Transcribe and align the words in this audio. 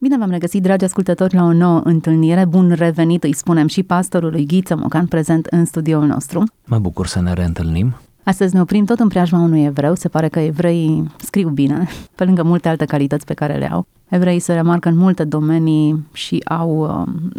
Bine 0.00 0.18
v-am 0.18 0.30
regăsit, 0.30 0.62
dragi 0.62 0.84
ascultători, 0.84 1.34
la 1.34 1.42
o 1.42 1.52
nouă 1.52 1.80
întâlnire. 1.84 2.44
Bun 2.44 2.70
revenit, 2.70 3.24
îi 3.24 3.32
spunem 3.32 3.66
și 3.66 3.82
pastorului 3.82 4.46
Ghiță 4.46 4.76
Mocan, 4.76 5.06
prezent 5.06 5.46
în 5.46 5.64
studioul 5.64 6.06
nostru. 6.06 6.44
Mă 6.66 6.78
bucur 6.78 7.06
să 7.06 7.20
ne 7.20 7.32
reîntâlnim. 7.32 7.94
Astăzi 8.22 8.54
ne 8.54 8.60
oprim 8.60 8.84
tot 8.84 8.98
în 8.98 9.08
preajma 9.08 9.38
unui 9.38 9.64
evreu. 9.64 9.94
Se 9.94 10.08
pare 10.08 10.28
că 10.28 10.38
evreii 10.38 11.10
scriu 11.16 11.48
bine, 11.48 11.88
pe 12.14 12.24
lângă 12.24 12.42
multe 12.42 12.68
alte 12.68 12.84
calități 12.84 13.24
pe 13.24 13.34
care 13.34 13.56
le 13.56 13.70
au. 13.70 13.86
Evreii 14.08 14.38
se 14.38 14.52
remarcă 14.52 14.88
în 14.88 14.96
multe 14.96 15.24
domenii 15.24 16.06
și 16.12 16.42
au 16.44 16.78
um, 16.78 17.30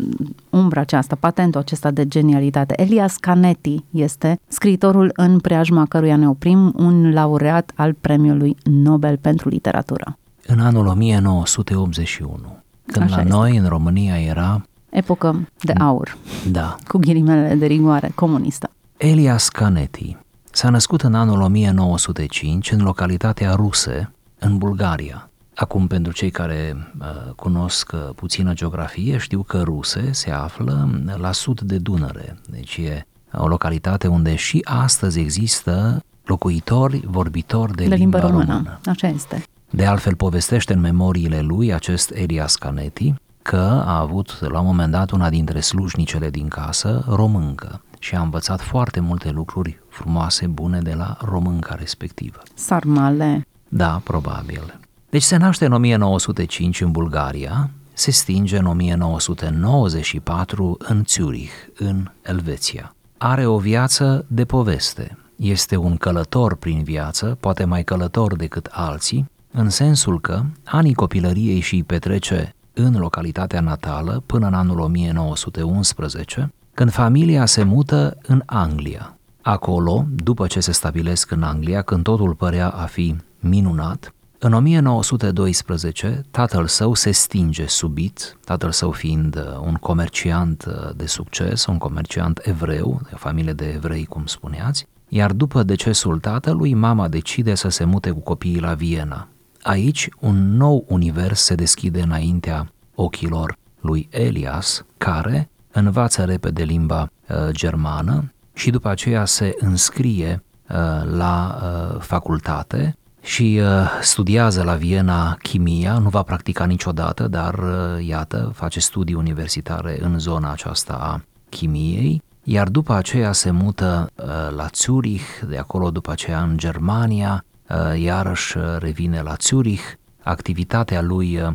umbra 0.50 0.82
aceasta, 0.82 1.18
patentul 1.20 1.60
acesta 1.60 1.92
de 1.92 2.08
genialitate. 2.08 2.82
Elias 2.82 3.16
Canetti 3.16 3.84
este 3.92 4.40
scriitorul 4.48 5.12
în 5.16 5.40
preajma 5.40 5.86
căruia 5.86 6.16
ne 6.16 6.30
oprim, 6.30 6.74
un 6.76 7.14
laureat 7.14 7.72
al 7.76 7.94
premiului 7.94 8.56
Nobel 8.64 9.18
pentru 9.18 9.50
literatură. 9.50 10.19
În 10.52 10.60
anul 10.60 10.86
1981, 10.88 12.64
când 12.86 13.06
Așa 13.06 13.16
la 13.16 13.22
este. 13.22 13.34
noi, 13.34 13.58
în 13.58 13.68
România, 13.68 14.20
era, 14.22 14.62
Epocă 14.90 15.48
de 15.62 15.72
aur, 15.72 16.18
da, 16.52 16.76
cu 16.88 16.98
ghilimele 16.98 17.56
de 17.56 17.66
rigoare, 17.66 18.12
comunistă. 18.16 18.70
Elias 18.98 19.48
Canetti. 19.50 20.18
S-a 20.52 20.70
născut 20.70 21.02
în 21.02 21.14
anul 21.14 21.42
1905 21.42 22.72
în 22.72 22.82
localitatea 22.82 23.54
Ruse, 23.54 24.12
în 24.40 24.58
Bulgaria. 24.58 25.30
Acum, 25.56 25.88
pentru 25.88 26.12
cei 26.12 26.30
care 26.30 26.92
uh, 27.00 27.34
cunosc 27.36 27.92
uh, 27.94 28.10
puțină 28.16 28.54
geografie, 28.54 29.18
știu 29.18 29.44
că 29.44 29.62
Ruse 29.62 30.12
se 30.12 30.32
află 30.32 31.02
la 31.18 31.32
sud 31.32 31.62
de 31.62 31.78
Dunăre, 31.78 32.38
deci 32.50 32.78
e 32.78 33.06
o 33.34 33.48
localitate 33.48 34.08
unde 34.08 34.36
și 34.36 34.62
astăzi 34.64 35.20
există 35.20 36.04
locuitori 36.26 37.02
vorbitori 37.06 37.76
de, 37.76 37.88
De 37.88 37.96
limba 37.96 38.20
română. 38.20 38.46
română. 38.46 38.80
Așa 38.86 39.08
este. 39.08 39.44
De 39.70 39.86
altfel 39.86 40.16
povestește 40.16 40.74
în 40.74 40.80
memoriile 40.80 41.40
lui 41.40 41.74
acest 41.74 42.12
Elias 42.12 42.56
Canetti 42.56 43.14
că 43.42 43.84
a 43.86 44.00
avut 44.00 44.40
la 44.40 44.60
un 44.60 44.66
moment 44.66 44.92
dat 44.92 45.12
una 45.12 45.30
dintre 45.30 45.60
slujnicele 45.60 46.30
din 46.30 46.48
casă 46.48 47.06
româncă 47.08 47.82
și 48.00 48.16
a 48.16 48.22
învățat 48.22 48.62
foarte 48.62 49.00
multe 49.00 49.30
lucruri 49.30 49.80
frumoase, 49.90 50.48
bune 50.48 50.80
de 50.80 50.94
la 50.94 51.18
românca 51.22 51.76
respectivă. 51.76 52.40
Sarmale. 52.54 53.48
Da, 53.68 54.02
probabil. 54.04 54.80
Deci 55.10 55.24
se 55.24 55.38
naște 55.38 55.66
în 55.66 55.72
1905 55.72 56.82
în 56.82 56.92
Bulgaria, 56.92 57.70
se 57.94 58.12
stinge 58.12 58.58
în 58.58 58.66
1994 58.66 60.78
în 60.80 61.04
Zurich, 61.08 61.52
în 61.78 62.12
Elveția. 62.22 62.96
Are 63.18 63.46
o 63.46 63.58
viață 63.58 64.26
de 64.28 64.46
poveste. 64.46 65.18
Este 65.36 65.76
un 65.76 65.98
călător 65.98 66.56
prin 66.56 66.84
viață, 66.84 67.38
poate 67.40 67.66
mai 67.66 67.84
călător 67.84 68.36
decât 68.36 68.70
alții, 68.72 69.30
în 69.52 69.70
sensul 69.70 70.20
că 70.20 70.42
anii 70.64 70.94
copilăriei 70.94 71.60
și 71.60 71.76
îi 71.76 71.84
petrece 71.84 72.56
în 72.74 72.96
localitatea 72.98 73.62
natală 73.62 74.24
până 74.26 74.48
în 74.48 74.54
anul 74.54 74.80
1911, 74.80 76.54
când 76.74 76.92
familia 76.92 77.46
se 77.46 77.64
mută 77.64 78.18
în 78.28 78.42
Anglia. 78.46 79.18
Acolo, 79.42 80.06
după 80.10 80.48
ce 80.48 80.60
se 80.60 80.72
stabilesc 80.72 81.32
în 81.32 81.44
Anglia, 81.44 81.82
când 81.82 82.04
totul 82.04 82.34
părea 82.34 82.70
a 82.70 82.86
fi 82.86 83.16
minunat, 83.40 84.14
în 84.42 84.54
1912 84.54 86.22
tatăl 86.32 86.68
său 86.68 86.94
se 86.94 87.12
stinge 87.12 87.66
subit, 87.66 88.38
tatăl 88.46 88.72
său 88.72 88.92
fiind 88.92 89.36
uh, 89.36 89.60
un 89.66 89.74
comerciant 89.74 90.66
uh, 90.68 90.90
de 90.96 91.06
succes, 91.06 91.66
un 91.66 91.78
comerciant 91.78 92.40
evreu, 92.44 93.00
de 93.04 93.10
o 93.14 93.18
familie 93.18 93.54
de 93.54 93.72
evrei, 93.76 94.06
cum 94.06 94.26
spuneați, 94.26 94.88
iar 95.08 95.32
după 95.32 95.64
decesul 95.64 96.20
tatălui, 96.20 96.74
mama 96.74 97.08
decide 97.08 97.56
să 97.56 97.70
se 97.70 97.84
mute 97.84 98.10
cu 98.10 98.20
copiii 98.20 98.60
la 98.60 98.74
Viena. 98.74 99.28
Aici, 99.62 100.10
un 100.20 100.56
nou 100.58 100.86
univers 100.88 101.42
se 101.42 101.56
deschide 101.56 102.02
înaintea 102.02 102.72
ochilor 102.96 103.58
lui 103.82 104.08
Elias, 104.12 104.86
care 104.98 105.50
învață 105.72 106.24
repede 106.24 106.64
limba 106.64 107.12
uh, 107.28 107.50
germană 107.50 108.34
și 108.54 108.70
după 108.70 108.90
aceea 108.90 109.26
se 109.26 109.56
înscrie 109.60 110.44
uh, 110.70 110.76
la 111.18 111.62
uh, 111.62 112.00
facultate 112.00 112.98
și 113.22 113.60
uh, 113.62 113.90
studiază 114.02 114.64
la 114.64 114.74
Viena 114.76 115.38
chimia, 115.42 115.98
nu 115.98 116.10
va 116.10 116.24
practica 116.24 116.66
niciodată, 116.66 117.28
dar 117.28 117.54
uh, 117.54 118.06
iată, 118.08 118.52
face 118.54 118.80
studii 118.80 119.16
universitare 119.16 119.98
în 120.02 120.20
zona 120.20 120.52
aceasta 120.52 120.94
a 120.94 121.22
chimiei, 121.50 122.22
iar 122.44 122.68
după 122.68 122.94
aceea 122.94 123.32
se 123.32 123.52
mută 123.52 124.10
uh, 124.16 124.26
la 124.56 124.68
Zurich, 124.74 125.40
de 125.50 125.58
acolo 125.58 125.92
după 125.92 126.12
aceea 126.12 126.42
în 126.42 126.58
Germania, 126.58 127.44
uh, 127.46 127.49
iarăși 127.96 128.58
uh, 128.58 128.64
revine 128.80 129.22
la 129.22 129.36
Zurich, 129.40 129.84
activitatea 130.24 131.02
lui 131.02 131.42
uh, 131.42 131.52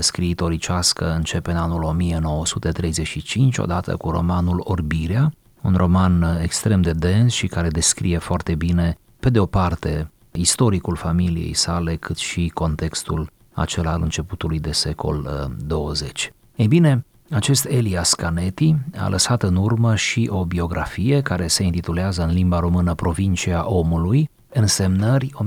scriitoricească 0.00 1.14
începe 1.14 1.50
în 1.50 1.56
anul 1.56 1.82
1935, 1.82 3.58
odată 3.58 3.96
cu 3.96 4.10
romanul 4.10 4.60
Orbirea, 4.64 5.32
un 5.62 5.74
roman 5.76 6.22
uh, 6.22 6.42
extrem 6.42 6.80
de 6.80 6.92
dens 6.92 7.32
și 7.32 7.46
care 7.46 7.68
descrie 7.68 8.18
foarte 8.18 8.54
bine, 8.54 8.98
pe 9.20 9.30
de 9.30 9.38
o 9.38 9.46
parte, 9.46 10.10
istoricul 10.32 10.96
familiei 10.96 11.54
sale, 11.54 11.96
cât 11.96 12.16
și 12.16 12.50
contextul 12.54 13.30
acela 13.52 13.92
al 13.92 14.02
începutului 14.02 14.60
de 14.60 14.72
secol 14.72 15.28
uh, 15.48 15.52
20. 15.66 16.32
Ei 16.56 16.68
bine, 16.68 17.04
acest 17.30 17.64
Elias 17.64 18.14
Canetti 18.14 18.76
a 18.98 19.08
lăsat 19.08 19.42
în 19.42 19.56
urmă 19.56 19.94
și 19.94 20.28
o 20.32 20.44
biografie 20.44 21.20
care 21.20 21.46
se 21.46 21.62
intitulează 21.62 22.22
în 22.22 22.32
limba 22.32 22.58
română 22.58 22.94
Provincia 22.94 23.68
omului, 23.68 24.30
însemnări 24.56 25.32
1942-1972, 25.34 25.38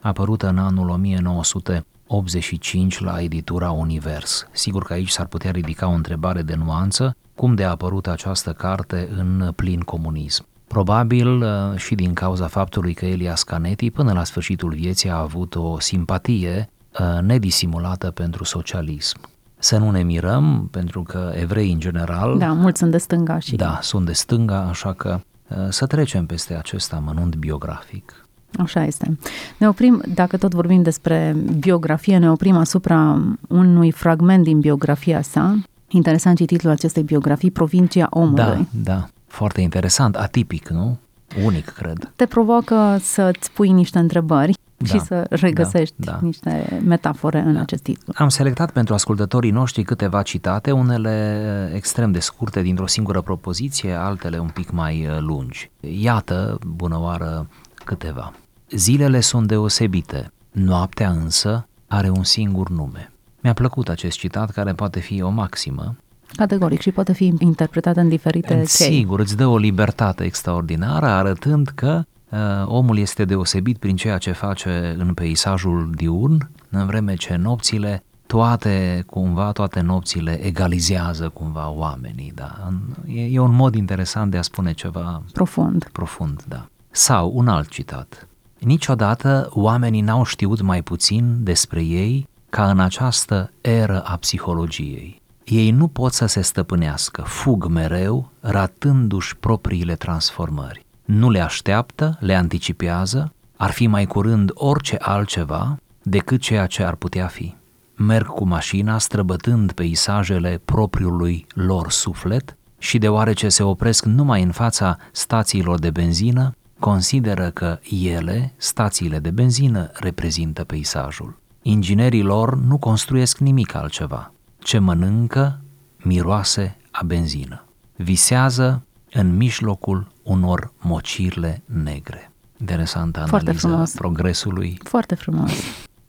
apărută 0.00 0.48
în 0.48 0.58
anul 0.58 0.88
1985 0.88 3.00
la 3.00 3.20
editura 3.20 3.70
Univers. 3.70 4.48
Sigur 4.52 4.84
că 4.84 4.92
aici 4.92 5.10
s-ar 5.10 5.26
putea 5.26 5.50
ridica 5.50 5.88
o 5.88 5.92
întrebare 5.92 6.42
de 6.42 6.54
nuanță, 6.54 7.16
cum 7.34 7.54
de 7.54 7.64
a 7.64 7.70
apărut 7.70 8.06
această 8.06 8.52
carte 8.52 9.08
în 9.16 9.52
plin 9.56 9.80
comunism. 9.80 10.46
Probabil 10.66 11.42
uh, 11.42 11.48
și 11.76 11.94
din 11.94 12.12
cauza 12.12 12.46
faptului 12.46 12.94
că 12.94 13.06
Elias 13.06 13.42
Canetti 13.42 13.90
până 13.90 14.12
la 14.12 14.24
sfârșitul 14.24 14.70
vieții 14.70 15.10
a 15.10 15.18
avut 15.18 15.54
o 15.54 15.80
simpatie 15.80 16.70
uh, 17.00 17.18
nedisimulată 17.22 18.10
pentru 18.10 18.44
socialism. 18.44 19.18
Să 19.58 19.78
nu 19.78 19.90
ne 19.90 20.02
mirăm, 20.02 20.68
pentru 20.70 21.02
că 21.02 21.32
evrei 21.34 21.72
în 21.72 21.80
general 21.80 22.38
Da, 22.38 22.52
mulți 22.52 22.78
sunt 22.78 22.90
de 22.90 22.98
stânga 22.98 23.38
și 23.38 23.56
da, 23.56 23.78
sunt 23.82 24.06
de 24.06 24.12
stânga, 24.12 24.66
așa 24.68 24.92
că 24.92 25.14
uh, 25.14 25.20
să 25.68 25.86
trecem 25.86 26.26
peste 26.26 26.54
acest 26.54 26.92
amănunt 26.92 27.34
biografic. 27.36 28.26
Așa 28.58 28.84
este. 28.84 29.18
Ne 29.58 29.68
oprim, 29.68 30.02
dacă 30.14 30.36
tot 30.36 30.54
vorbim 30.54 30.82
despre 30.82 31.36
biografie, 31.58 32.18
ne 32.18 32.30
oprim 32.30 32.56
asupra 32.56 33.22
unui 33.48 33.90
fragment 33.90 34.44
din 34.44 34.60
biografia 34.60 35.22
sa. 35.22 35.58
Interesant 35.88 36.38
și 36.38 36.44
titlul 36.44 36.72
acestei 36.72 37.02
biografii, 37.02 37.50
Provincia 37.50 38.06
omului. 38.10 38.68
Da, 38.70 38.92
da, 38.92 39.08
foarte 39.26 39.60
interesant, 39.60 40.16
atipic, 40.16 40.68
nu? 40.68 40.98
Unic, 41.44 41.68
cred. 41.68 42.12
Te 42.16 42.26
provoacă 42.26 42.98
să-ți 43.00 43.50
pui 43.50 43.70
niște 43.70 43.98
întrebări 43.98 44.54
Da, 44.76 44.86
și 44.86 45.00
să 45.00 45.26
regăsești 45.30 45.94
da, 45.96 46.12
da. 46.12 46.18
niște 46.22 46.80
metafore 46.84 47.38
în 47.38 47.56
acest 47.56 47.82
titlu. 47.82 48.12
Am 48.16 48.28
selectat 48.28 48.70
pentru 48.70 48.94
ascultătorii 48.94 49.50
noștri 49.50 49.82
câteva 49.82 50.22
citate, 50.22 50.70
unele 50.70 51.70
extrem 51.74 52.12
de 52.12 52.18
scurte 52.18 52.62
dintr-o 52.62 52.86
singură 52.86 53.20
propoziție, 53.20 53.92
altele 53.92 54.38
un 54.38 54.48
pic 54.48 54.70
mai 54.70 55.06
uh, 55.06 55.18
lungi. 55.20 55.70
Iată, 55.80 56.58
bună 56.66 57.00
oară, 57.00 57.48
câteva. 57.84 58.32
Zilele 58.70 59.20
sunt 59.20 59.46
deosebite, 59.46 60.32
noaptea 60.52 61.10
însă 61.10 61.66
are 61.88 62.08
un 62.08 62.24
singur 62.24 62.68
nume. 62.68 63.12
Mi-a 63.40 63.52
plăcut 63.52 63.88
acest 63.88 64.18
citat 64.18 64.50
care 64.50 64.72
poate 64.72 65.00
fi 65.00 65.22
o 65.22 65.28
maximă. 65.28 65.96
Categoric 66.36 66.80
și 66.80 66.90
poate 66.90 67.12
fi 67.12 67.32
interpretat 67.38 67.96
în 67.96 68.08
diferite 68.08 68.54
chei. 68.54 68.66
Sigur, 68.66 69.20
îți 69.20 69.36
dă 69.36 69.46
o 69.46 69.56
libertate 69.56 70.24
extraordinară 70.24 71.06
arătând 71.06 71.68
că 71.74 72.04
uh, 72.28 72.38
omul 72.64 72.98
este 72.98 73.24
deosebit 73.24 73.78
prin 73.78 73.96
ceea 73.96 74.18
ce 74.18 74.32
face 74.32 74.94
în 74.98 75.14
peisajul 75.14 75.90
diurn, 75.94 76.50
în 76.70 76.86
vreme 76.86 77.14
ce 77.14 77.36
nopțile 77.36 78.02
toate, 78.26 79.04
cumva, 79.06 79.52
toate 79.52 79.80
nopțile 79.80 80.44
egalizează 80.44 81.28
cumva 81.28 81.70
oamenii, 81.70 82.32
da. 82.34 82.72
E, 83.06 83.24
e 83.24 83.38
un 83.38 83.54
mod 83.54 83.74
interesant 83.74 84.30
de 84.30 84.36
a 84.36 84.42
spune 84.42 84.72
ceva 84.72 85.22
Profund. 85.32 85.88
profund, 85.92 86.42
da. 86.48 86.66
Sau 86.90 87.32
un 87.34 87.48
alt 87.48 87.68
citat. 87.68 88.28
Niciodată 88.58 89.48
oamenii 89.50 90.00
n-au 90.00 90.24
știut 90.24 90.60
mai 90.60 90.82
puțin 90.82 91.36
despre 91.42 91.82
ei 91.82 92.28
ca 92.28 92.36
ca 92.56 92.70
în 92.70 92.80
această 92.80 93.50
eră 93.60 94.00
a 94.00 94.16
psihologiei. 94.16 95.22
Ei 95.48 95.70
nu 95.70 95.88
pot 95.88 96.12
să 96.12 96.26
se 96.26 96.40
stăpânească, 96.40 97.22
fug 97.22 97.66
mereu, 97.66 98.30
ratându-și 98.40 99.36
propriile 99.36 99.94
transformări. 99.94 100.86
Nu 101.04 101.30
le 101.30 101.40
așteaptă, 101.40 102.16
le 102.20 102.34
anticipează, 102.34 103.32
ar 103.56 103.70
fi 103.70 103.86
mai 103.86 104.06
curând 104.06 104.50
orice 104.54 104.96
altceva 105.00 105.76
decât 106.02 106.40
ceea 106.40 106.66
ce 106.66 106.82
ar 106.82 106.94
putea 106.94 107.26
fi. 107.26 107.54
Merg 107.96 108.26
cu 108.26 108.44
mașina 108.46 108.98
străbătând 108.98 109.72
peisajele 109.72 110.60
propriului 110.64 111.46
lor 111.54 111.90
suflet 111.90 112.56
și 112.78 112.98
deoarece 112.98 113.48
se 113.48 113.62
opresc 113.62 114.04
numai 114.04 114.42
în 114.42 114.50
fața 114.50 114.96
stațiilor 115.12 115.78
de 115.78 115.90
benzină, 115.90 116.54
consideră 116.78 117.50
că 117.50 117.78
ele, 118.02 118.54
stațiile 118.56 119.18
de 119.18 119.30
benzină, 119.30 119.90
reprezintă 119.94 120.64
peisajul. 120.64 121.38
Inginerii 121.62 122.22
lor 122.22 122.56
nu 122.56 122.78
construiesc 122.78 123.38
nimic 123.38 123.74
altceva. 123.74 124.30
Ce 124.66 124.78
mănâncă, 124.78 125.60
miroase 126.02 126.76
a 126.90 127.00
benzină. 127.04 127.64
Visează 127.96 128.82
în 129.12 129.36
mijlocul 129.36 130.06
unor 130.22 130.72
mocirle 130.80 131.62
negre. 131.84 132.30
Interesantă 132.60 133.18
Foarte 133.26 133.36
analiză 133.46 133.66
frumos. 133.68 133.92
progresului. 133.94 134.78
Foarte 134.82 135.14
frumos. 135.14 135.50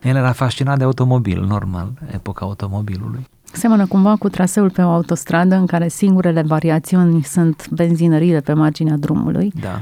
El 0.02 0.16
era 0.16 0.32
fascinat 0.32 0.78
de 0.78 0.84
automobil, 0.84 1.44
normal, 1.44 1.92
epoca 2.12 2.46
automobilului. 2.46 3.28
Seamănă 3.52 3.86
cumva 3.86 4.16
cu 4.16 4.30
traseul 4.30 4.70
pe 4.70 4.82
o 4.82 4.90
autostradă 4.90 5.56
în 5.56 5.66
care 5.66 5.88
singurele 5.88 6.42
variațiuni 6.42 7.24
sunt 7.24 7.68
benzinările 7.70 8.40
pe 8.40 8.54
marginea 8.54 8.98
drumului 8.98 9.52
Da. 9.62 9.82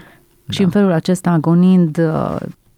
și 0.50 0.62
în 0.63 0.69
felul 0.69 0.92
acesta 0.92 1.31
agonind 1.31 1.98
uh, 1.98 2.36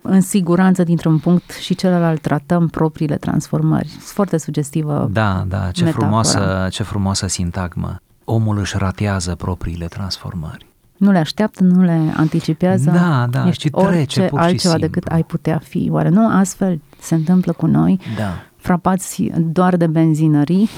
în 0.10 0.22
siguranță 0.22 0.84
dintr-un 0.84 1.18
punct 1.18 1.52
și 1.52 1.76
celălalt 1.76 2.22
tratăm 2.22 2.68
propriile 2.68 3.16
transformări. 3.16 3.88
Foarte 4.00 4.38
sugestivă. 4.38 5.10
Da, 5.12 5.46
da, 5.48 5.72
ce 5.72 5.84
metafora. 5.84 6.06
frumoasă, 6.06 6.68
ce 6.72 6.84
frumoasă 6.84 7.28
sintagmă. 7.28 7.96
Omul 8.24 8.58
își 8.58 8.78
ratează 8.78 9.36
propriile 9.36 9.86
transformări. 9.86 10.66
Nu 10.98 11.12
le 11.12 11.18
așteaptă, 11.18 11.64
nu 11.64 11.84
le 11.84 12.14
anticipează. 12.16 12.90
Da, 12.90 13.28
da, 13.30 13.48
Ești 13.48 13.70
ci 13.70 13.72
trece 13.72 13.96
orice 13.96 14.22
pur 14.22 14.40
și 14.40 14.46
altceva 14.46 14.74
simplu. 14.74 14.88
decât 14.88 15.12
ai 15.12 15.24
putea 15.24 15.58
fi. 15.64 15.90
Oare 15.92 16.10
nu 16.10 16.30
astfel 16.30 16.82
se 17.00 17.16
întâmplă 17.16 17.54
cu 17.54 17.66
noi? 17.66 18.00
Da, 18.18 18.30
frapați 18.56 19.32
doar 19.38 19.76
de 19.76 19.88
benzinării 19.88 20.70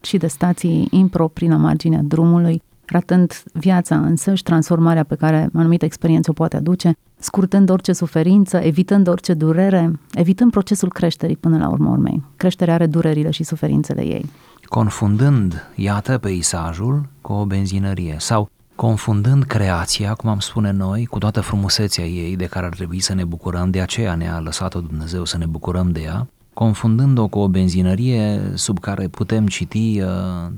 și 0.00 0.16
de 0.16 0.26
stații 0.26 0.88
improprii 0.90 1.48
la 1.48 1.56
marginea 1.56 2.00
drumului, 2.02 2.62
ratând 2.86 3.42
viața 3.52 3.96
însăși, 3.96 4.42
transformarea 4.42 5.04
pe 5.04 5.14
care 5.14 5.48
anumită 5.54 5.84
experiență 5.84 6.30
o 6.30 6.32
poate 6.32 6.56
aduce, 6.56 6.92
scurtând 7.18 7.70
orice 7.70 7.92
suferință, 7.92 8.56
evitând 8.56 9.08
orice 9.08 9.34
durere, 9.34 9.92
evitând 10.12 10.50
procesul 10.50 10.88
creșterii 10.88 11.36
până 11.36 11.58
la 11.58 11.68
urmă 11.68 11.90
urmei. 11.90 12.22
Creșterea 12.36 12.74
are 12.74 12.86
durerile 12.86 13.30
și 13.30 13.44
suferințele 13.44 14.02
ei. 14.02 14.30
confundând, 14.68 15.70
iată, 15.74 16.18
peisajul 16.18 17.08
cu 17.20 17.32
o 17.32 17.44
benzinărie 17.44 18.16
sau 18.18 18.50
confundând 18.74 19.42
creația, 19.42 20.14
cum 20.14 20.30
am 20.30 20.38
spune 20.38 20.70
noi, 20.70 21.04
cu 21.04 21.18
toată 21.18 21.40
frumusețea 21.40 22.04
ei 22.04 22.36
de 22.36 22.46
care 22.46 22.66
ar 22.66 22.74
trebui 22.74 23.00
să 23.00 23.14
ne 23.14 23.24
bucurăm, 23.24 23.70
de 23.70 23.80
aceea 23.80 24.14
ne-a 24.14 24.40
lăsat-o 24.40 24.80
Dumnezeu 24.80 25.24
să 25.24 25.38
ne 25.38 25.46
bucurăm 25.46 25.90
de 25.90 26.00
ea, 26.00 26.26
confundând-o 26.54 27.28
cu 27.28 27.38
o 27.38 27.48
benzinărie 27.48 28.50
sub 28.54 28.78
care 28.78 29.08
putem 29.08 29.46
citi 29.46 30.00
uh, 30.00 30.08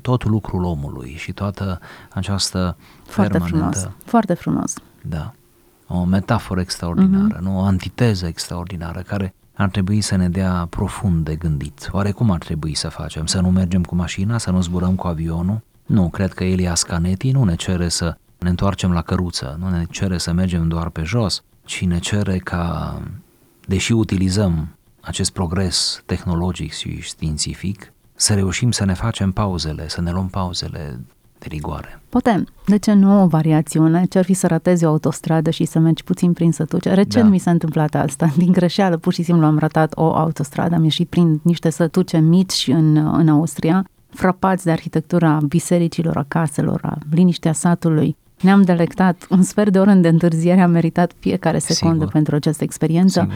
tot 0.02 0.24
lucrul 0.24 0.64
omului 0.64 1.14
și 1.16 1.32
toată 1.32 1.80
această 2.12 2.76
Foarte 3.04 3.38
permanentă, 3.38 3.78
frumos. 3.78 3.96
Foarte 4.04 4.34
frumos. 4.34 4.74
da, 5.02 5.32
o 5.86 6.04
metaforă 6.04 6.60
extraordinară, 6.60 7.38
nu? 7.42 7.58
o 7.58 7.60
antiteză 7.60 8.26
extraordinară 8.26 9.00
care 9.00 9.34
ar 9.54 9.68
trebui 9.68 10.00
să 10.00 10.16
ne 10.16 10.28
dea 10.28 10.66
profund 10.70 11.24
de 11.24 11.34
gândit. 11.34 11.88
Oare 11.92 12.10
cum 12.10 12.30
ar 12.30 12.38
trebui 12.38 12.74
să 12.74 12.88
facem? 12.88 13.26
Să 13.26 13.40
nu 13.40 13.50
mergem 13.50 13.82
cu 13.82 13.94
mașina, 13.94 14.38
să 14.38 14.50
nu 14.50 14.60
zburăm 14.60 14.94
cu 14.94 15.06
avionul? 15.06 15.60
Nu, 15.86 16.08
cred 16.08 16.32
că 16.32 16.44
Elias 16.44 16.82
Canetti 16.82 17.30
nu 17.30 17.44
ne 17.44 17.54
cere 17.54 17.88
să 17.88 18.16
ne 18.38 18.48
întoarcem 18.48 18.92
la 18.92 19.02
căruță, 19.02 19.56
nu 19.60 19.68
ne 19.68 19.84
cere 19.90 20.18
să 20.18 20.32
mergem 20.32 20.68
doar 20.68 20.88
pe 20.88 21.02
jos, 21.02 21.42
ci 21.64 21.84
ne 21.84 21.98
cere 21.98 22.38
ca, 22.38 22.94
deși 23.66 23.92
utilizăm 23.92 24.75
acest 25.06 25.30
progres 25.30 26.02
tehnologic 26.06 26.72
și 26.72 27.00
științific, 27.00 27.92
să 28.14 28.34
reușim 28.34 28.70
să 28.70 28.84
ne 28.84 28.94
facem 28.94 29.32
pauzele, 29.32 29.88
să 29.88 30.00
ne 30.00 30.10
luăm 30.10 30.28
pauzele 30.28 31.00
de 31.38 31.46
rigoare. 31.48 32.00
Poate, 32.08 32.44
de 32.66 32.76
ce 32.76 32.92
nu 32.92 33.22
o 33.22 33.26
variațiune? 33.26 34.04
Ce-ar 34.04 34.24
fi 34.24 34.34
să 34.34 34.46
ratezi 34.46 34.84
o 34.84 34.88
autostradă 34.88 35.50
și 35.50 35.64
să 35.64 35.78
mergi 35.78 36.04
puțin 36.04 36.32
prin 36.32 36.52
sătuce? 36.52 36.94
Recent 36.94 37.24
Da. 37.24 37.30
mi 37.30 37.38
s-a 37.38 37.50
întâmplat 37.50 37.94
asta. 37.94 38.32
Din 38.36 38.52
greșeală, 38.52 38.96
pur 38.96 39.12
și 39.12 39.22
simplu 39.22 39.46
am 39.46 39.58
ratat 39.58 39.92
o 39.94 40.14
autostradă. 40.14 40.74
Am 40.74 40.82
ieșit 40.82 41.08
prin 41.08 41.40
niște 41.42 41.70
sătuce 41.70 42.18
mici 42.18 42.68
în, 42.72 42.96
în 42.96 43.28
Austria, 43.28 43.84
frapați 44.08 44.64
de 44.64 44.70
arhitectura 44.70 45.38
bisericilor, 45.48 46.16
a 46.16 46.24
caselor, 46.28 46.80
a 46.82 46.98
liniștea 47.10 47.52
satului. 47.52 48.16
Ne-am 48.40 48.62
delectat 48.62 49.26
un 49.30 49.42
sfert 49.42 49.72
de 49.72 49.78
oră 49.78 49.92
de 49.92 50.08
întârziere, 50.08 50.60
am 50.60 50.70
meritat 50.70 51.12
fiecare 51.18 51.58
secundă 51.58 51.94
Sigur. 51.94 52.12
pentru 52.12 52.34
această 52.34 52.64
experiență. 52.64 53.20
Sigur. 53.20 53.34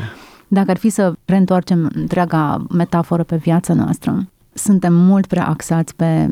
Dacă 0.53 0.71
ar 0.71 0.77
fi 0.77 0.89
să 0.89 1.13
reîntoarcem 1.25 1.91
întreaga 1.95 2.67
metaforă 2.71 3.23
pe 3.23 3.37
viața 3.37 3.75
noastră, 3.75 4.27
suntem 4.53 4.95
mult 4.95 5.27
prea 5.27 5.49
axați 5.49 5.95
pe 5.95 6.29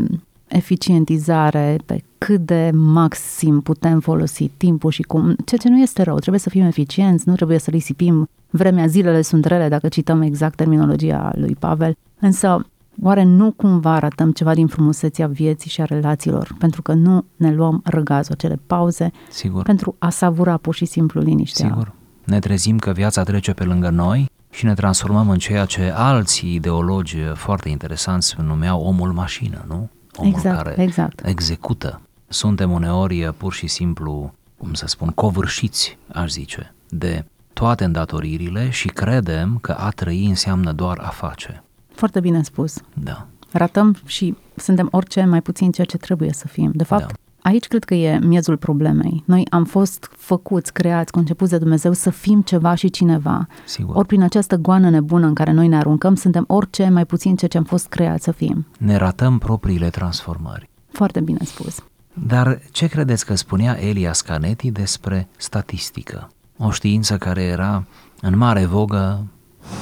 eficientizare, 0.49 1.79
pe 1.87 2.03
cât 2.19 2.41
de 2.41 2.71
maxim 2.75 3.61
putem 3.61 4.01
folosi 4.01 4.51
timpul 4.57 4.91
și 4.91 5.03
cum, 5.03 5.37
ceea 5.45 5.61
ce 5.61 5.69
nu 5.69 5.79
este 5.79 6.03
rău, 6.03 6.19
trebuie 6.19 6.41
să 6.41 6.49
fim 6.49 6.65
eficienți, 6.65 7.29
nu 7.29 7.35
trebuie 7.35 7.59
să 7.59 7.71
risipim 7.71 8.29
vremea, 8.51 8.87
zilele 8.87 9.23
sunt 9.23 9.45
rele, 9.45 9.69
dacă 9.69 9.89
cităm 9.89 10.23
exact 10.23 10.57
terminologia 10.57 11.33
lui 11.35 11.57
Pavel, 11.59 11.97
însă 12.21 12.67
oare 13.03 13.23
nu 13.23 13.51
cumva 13.51 13.93
arătăm 13.93 14.33
ceva 14.33 14.55
din 14.55 14.67
frumusețea 14.67 15.27
vieții 15.27 15.71
și 15.71 15.81
a 15.81 15.85
relațiilor, 15.85 16.57
pentru 16.59 16.83
că 16.83 16.93
nu 16.93 17.25
ne 17.37 17.55
luăm 17.55 17.81
răgazul, 17.85 18.33
acele 18.33 18.59
pauze, 18.67 19.11
Sigur. 19.31 19.63
pentru 19.63 19.95
a 19.99 20.09
savura 20.09 20.57
pur 20.57 20.75
și 20.75 20.85
simplu 20.85 21.21
liniștea. 21.21 21.69
Sigur. 21.69 21.97
Ne 22.29 22.39
trezim 22.39 22.79
că 22.79 22.91
viața 22.91 23.23
trece 23.23 23.53
pe 23.53 23.65
lângă 23.65 23.89
noi 23.89 24.31
și 24.51 24.65
ne 24.65 24.75
transformăm 24.75 25.31
în 25.31 25.39
ceea 25.39 25.65
ce 25.65 25.93
alții 25.95 26.55
ideologi 26.55 27.19
foarte 27.35 27.69
interesanți 27.69 28.35
numeau 28.41 28.81
omul 28.81 29.13
mașină, 29.13 29.65
nu? 29.69 29.89
Omul 30.17 30.33
Exact, 30.35 30.57
care 30.57 30.83
exact. 30.83 31.27
execută. 31.27 32.01
Suntem 32.29 32.71
uneori 32.71 33.33
pur 33.37 33.53
și 33.53 33.67
simplu, 33.67 34.35
cum 34.59 34.75
să 34.75 34.87
spun, 34.87 35.09
covârșiți, 35.09 35.99
aș 36.13 36.31
zice, 36.31 36.75
de 36.89 37.25
toate 37.53 37.85
îndatoririle 37.85 38.71
și 38.71 38.89
credem 38.89 39.59
că 39.61 39.73
a 39.73 39.89
trăi 39.91 40.27
înseamnă 40.27 40.73
doar 40.73 40.99
a 41.03 41.09
face. 41.09 41.63
Foarte 41.95 42.21
bine 42.21 42.43
spus. 42.43 42.77
Da. 42.95 43.27
ratăm 43.53 43.97
și 44.07 44.37
suntem 44.57 44.89
orice 44.91 45.25
mai 45.25 45.43
puțin 45.43 45.71
ceea 45.73 45.87
ce 45.87 45.97
trebuie 45.97 46.33
să 46.33 46.47
fim. 46.49 46.71
De 46.75 46.85
fapt, 46.85 47.07
Da. 47.07 47.13
Aici 47.43 47.67
cred 47.67 47.85
că 47.85 47.95
e 47.95 48.19
miezul 48.19 48.57
problemei. 48.57 49.23
Noi 49.25 49.47
am 49.51 49.65
fost 49.65 50.11
făcuți, 50.17 50.73
creați, 50.73 51.13
concepuți 51.13 51.51
de 51.51 51.59
Dumnezeu 51.59 51.93
să 51.93 52.11
fim 52.11 52.43
ceva 52.43 52.75
și 52.75 52.91
cineva. 52.91 53.47
Sigur. 53.65 53.97
Ori 53.97 54.07
prin 54.07 54.23
această 54.23 54.57
goană 54.57 54.91
nebună 54.91 55.27
în 55.27 55.35
care 55.35 55.53
noi 55.53 55.69
ne 55.69 55.77
aruncăm, 55.77 56.15
suntem 56.15 56.45
orice 56.47 56.89
mai 56.89 57.07
puțin 57.07 57.37
ceea 57.37 57.51
ce 57.51 57.59
am 57.59 57.65
fost 57.65 57.87
creați 57.87 58.25
să 58.25 58.33
fim. 58.33 58.67
Ne 58.79 58.97
ratăm 58.97 59.39
propriile 59.39 59.91
transformări. 59.91 60.69
Foarte 60.91 61.21
bine 61.21 61.39
spus. 61.45 61.83
Dar 62.27 62.61
ce 62.71 62.87
credeți 62.87 63.27
că 63.27 63.35
spunea 63.35 63.83
Elias 63.85 64.21
Canetti 64.21 64.71
despre 64.71 65.29
statistică? 65.37 66.31
O 66.57 66.71
știință 66.71 67.17
care 67.17 67.43
era 67.43 67.85
în 68.21 68.37
mare 68.37 68.65
vogă 68.65 69.27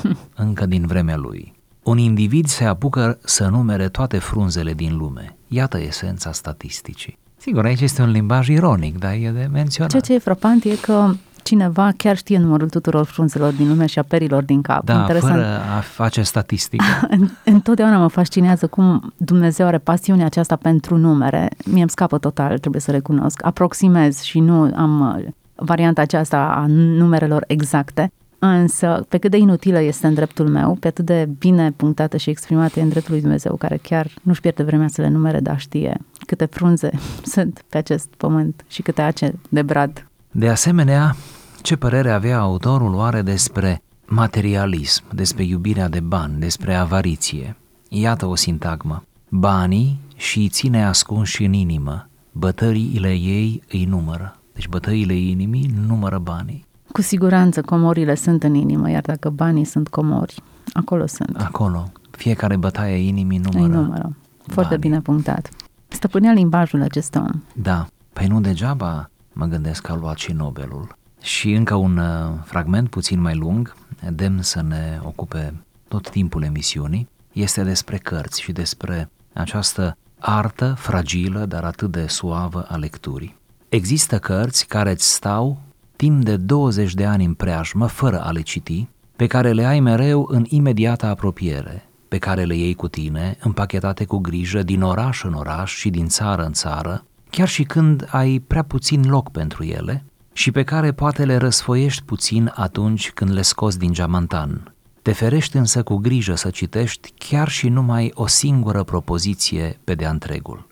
încă 0.35 0.67
din 0.67 0.87
vremea 0.87 1.17
lui. 1.17 1.55
Un 1.83 1.99
individ 1.99 2.47
se 2.47 2.65
apucă 2.65 3.19
să 3.25 3.49
numere 3.49 3.89
toate 3.89 4.19
frunzele 4.19 4.75
din 4.75 4.97
lume. 4.97 5.37
Iată 5.49 5.81
esența 5.81 6.33
statisticii. 6.33 7.19
Sigur, 7.47 7.65
aici 7.65 7.81
este 7.81 8.03
un 8.03 8.11
limbaj 8.11 8.49
ironic, 8.49 8.99
dar 8.99 9.13
e 9.13 9.31
de 9.35 9.49
menționat. 9.53 9.91
Ceea 9.91 10.03
ce 10.03 10.15
e 10.15 10.19
frapant 10.19 10.65
e 10.65 10.75
că 10.81 11.11
cineva 11.43 11.91
chiar 11.97 12.17
știe 12.17 12.39
numărul 12.39 12.69
tuturor 12.69 13.05
frunzelor 13.05 13.53
din 13.53 13.69
lume 13.69 13.87
și 13.87 13.99
a 13.99 14.03
perilor 14.03 14.43
din 14.43 14.63
cap. 14.63 14.85
da, 14.85 14.95
Interesant. 15.01 15.33
fără 15.35 15.47
a 15.77 15.81
face 15.81 16.23
statistică. 16.23 16.85
În- 17.11 17.29
Întotdeauna 17.45 17.99
mă 17.99 18.09
fascinează 18.09 18.67
cum 18.67 19.13
Dumnezeu 19.17 19.67
are 19.67 19.79
pasiunea 19.79 20.27
aceasta 20.27 20.57
pentru 20.57 20.97
numere. 20.97 21.49
Mie 21.65 21.81
îmi 21.81 21.91
scapă 21.91 22.19
total, 22.19 22.59
trebuie 22.59 22.81
să 22.81 22.91
recunosc. 22.91 23.45
Aproximez 23.45 24.21
și 24.23 24.41
nu 24.41 24.73
am 24.77 25.15
uh, 25.19 25.25
varianta 25.55 26.01
aceasta 26.01 26.39
a 26.57 26.65
numerelor 26.69 27.45
exacte, 27.47 28.13
însă 28.39 29.05
pe 29.09 29.19
cât 29.19 29.31
de 29.31 29.37
inutilă 29.37 29.81
este 29.81 30.07
în 30.07 30.15
dreptul 30.15 30.49
meu, 30.49 30.77
pe 30.81 30.87
atât 30.89 31.05
de 31.05 31.29
bine 31.39 31.73
punctată 31.77 32.17
și 32.17 32.31
exprimată 32.31 32.79
e 32.79 32.83
în 32.83 32.89
dreptul 32.89 33.13
lui 33.13 33.21
Dumnezeu, 33.23 33.55
care 33.57 33.79
chiar 33.83 34.07
nu-și 34.23 34.41
pierde 34.41 34.63
vremea 34.63 34.89
să 34.89 35.01
le 35.01 35.09
numere, 35.09 35.41
dar 35.41 35.59
știe 35.61 36.01
câte 36.27 36.45
frunze 36.45 36.91
sunt 37.35 37.65
pe 37.69 37.79
acest 37.79 38.09
pământ 38.17 38.65
și 38.69 38.83
câte 38.83 39.03
ace 39.03 39.35
de 39.49 39.63
brad. 39.63 40.07
De 40.31 40.49
asemenea, 40.49 41.17
ce 41.63 41.77
părere 41.77 42.11
avea 42.11 42.39
autorul 42.39 42.95
oare 42.95 43.23
despre 43.23 43.83
materialism, 44.07 45.03
despre 45.15 45.45
iubirea 45.45 45.89
de 45.89 46.01
bani, 46.01 46.39
despre 46.41 46.75
avariție? 46.75 47.57
Iată 47.89 48.27
o 48.27 48.35
sintagmă. 48.35 49.05
Banii 49.29 50.01
și 50.17 50.39
îi 50.39 50.49
ține 50.49 50.85
ascunși 50.85 51.45
în 51.45 51.53
inimă, 51.53 52.09
bătăile 52.33 53.09
ei 53.09 53.63
îi 53.73 53.85
numără. 53.85 54.37
Deci 54.55 54.69
bătăile 54.69 55.15
inimii 55.15 55.75
numără 55.87 56.19
banii. 56.19 56.65
Cu 56.93 57.01
siguranță 57.01 57.61
comorile 57.63 58.15
sunt 58.15 58.43
în 58.43 58.55
inimă, 58.55 58.91
iar 58.91 59.03
dacă 59.03 59.29
banii 59.31 59.65
sunt 59.65 59.89
comori, 59.89 60.43
acolo 60.73 61.07
sunt. 61.07 61.37
Acolo. 61.37 61.93
Fiecare 62.11 62.57
bătaie 62.57 62.97
inimii 62.97 63.41
Îi 63.45 63.51
numără. 63.53 63.81
numără. 63.81 64.17
Foarte 64.47 64.75
banii. 64.77 64.89
bine 64.89 65.01
punctat. 65.01 65.49
Stăpânea 65.89 66.33
limbajul 66.33 66.83
acest 66.83 67.15
om. 67.15 67.43
Da, 67.55 67.87
păi 68.13 68.27
nu 68.27 68.41
degeaba 68.41 69.11
mă 69.33 69.47
gândesc 69.47 69.83
că 69.83 69.93
a 69.93 69.95
luat 69.95 70.17
și 70.17 70.33
Nobelul. 70.33 70.97
Și 71.23 71.53
încă 71.53 71.75
un 71.75 71.97
uh, 71.97 72.33
fragment 72.45 72.91
puțin 72.91 73.21
mai 73.21 73.35
lung, 73.35 73.77
demn 74.13 74.43
să 74.43 74.63
ne 74.63 75.01
ocupe 75.03 75.55
tot 75.89 76.11
timpul 76.11 76.43
emisiunii, 76.43 77.09
este 77.33 77.63
despre 77.63 77.97
cărți 77.97 78.41
și 78.43 78.53
despre 78.53 79.11
această 79.33 79.97
artă 80.19 80.75
fragilă, 80.79 81.47
dar 81.47 81.65
atât 81.65 81.91
de 81.91 82.07
suavă 82.07 82.67
a 82.69 82.77
lecturii. 82.77 83.37
Există 83.69 84.19
cărți 84.19 84.67
care 84.67 84.91
îți 84.91 85.13
stau 85.13 85.61
timp 85.97 86.25
de 86.25 86.37
20 86.37 86.95
de 86.95 87.05
ani 87.05 87.25
în 87.25 87.35
preajmă, 87.35 87.87
fără 87.87 88.21
a 88.21 88.31
le 88.31 88.41
citi, 88.41 88.89
pe 89.17 89.27
care 89.27 89.53
le 89.53 89.65
ai 89.65 89.81
mereu 89.81 90.27
în 90.31 90.45
imediata 90.49 91.09
apropiere, 91.09 91.89
pe 92.09 92.19
care 92.19 92.45
le 92.45 92.55
iei 92.55 92.75
cu 92.75 92.89
tine, 92.89 93.37
împachetate 93.41 94.05
cu 94.05 94.19
grijă 94.19 94.63
din 94.63 94.83
oraș 94.83 95.25
în 95.25 95.33
oraș 95.33 95.75
și 95.75 95.91
din 95.91 96.09
țară 96.09 96.45
în 96.45 96.53
țară, 96.53 97.05
chiar 97.31 97.49
și 97.49 97.63
când 97.63 98.09
ai 98.11 98.39
prea 98.39 98.63
puțin 98.63 99.09
loc 99.09 99.31
pentru 99.31 99.65
ele 99.65 100.05
și 100.33 100.51
pe 100.51 100.63
care 100.63 100.93
poate 100.93 101.25
le 101.25 101.37
răsfoiești 101.37 102.03
puțin 102.03 102.53
atunci 102.55 103.11
când 103.11 103.33
le 103.33 103.43
scoți 103.43 103.79
din 103.79 103.93
geamantan. 103.93 104.75
Te 105.03 105.13
ferești 105.13 105.57
însă 105.57 105.83
cu 105.83 105.97
grijă 105.97 106.35
să 106.35 106.51
citești 106.51 107.13
chiar 107.19 107.49
și 107.49 107.69
numai 107.69 108.11
o 108.15 108.27
singură 108.27 108.83
propoziție 108.83 109.81
pe 109.85 109.95
de-a 109.95 110.11
întregul. 110.11 110.67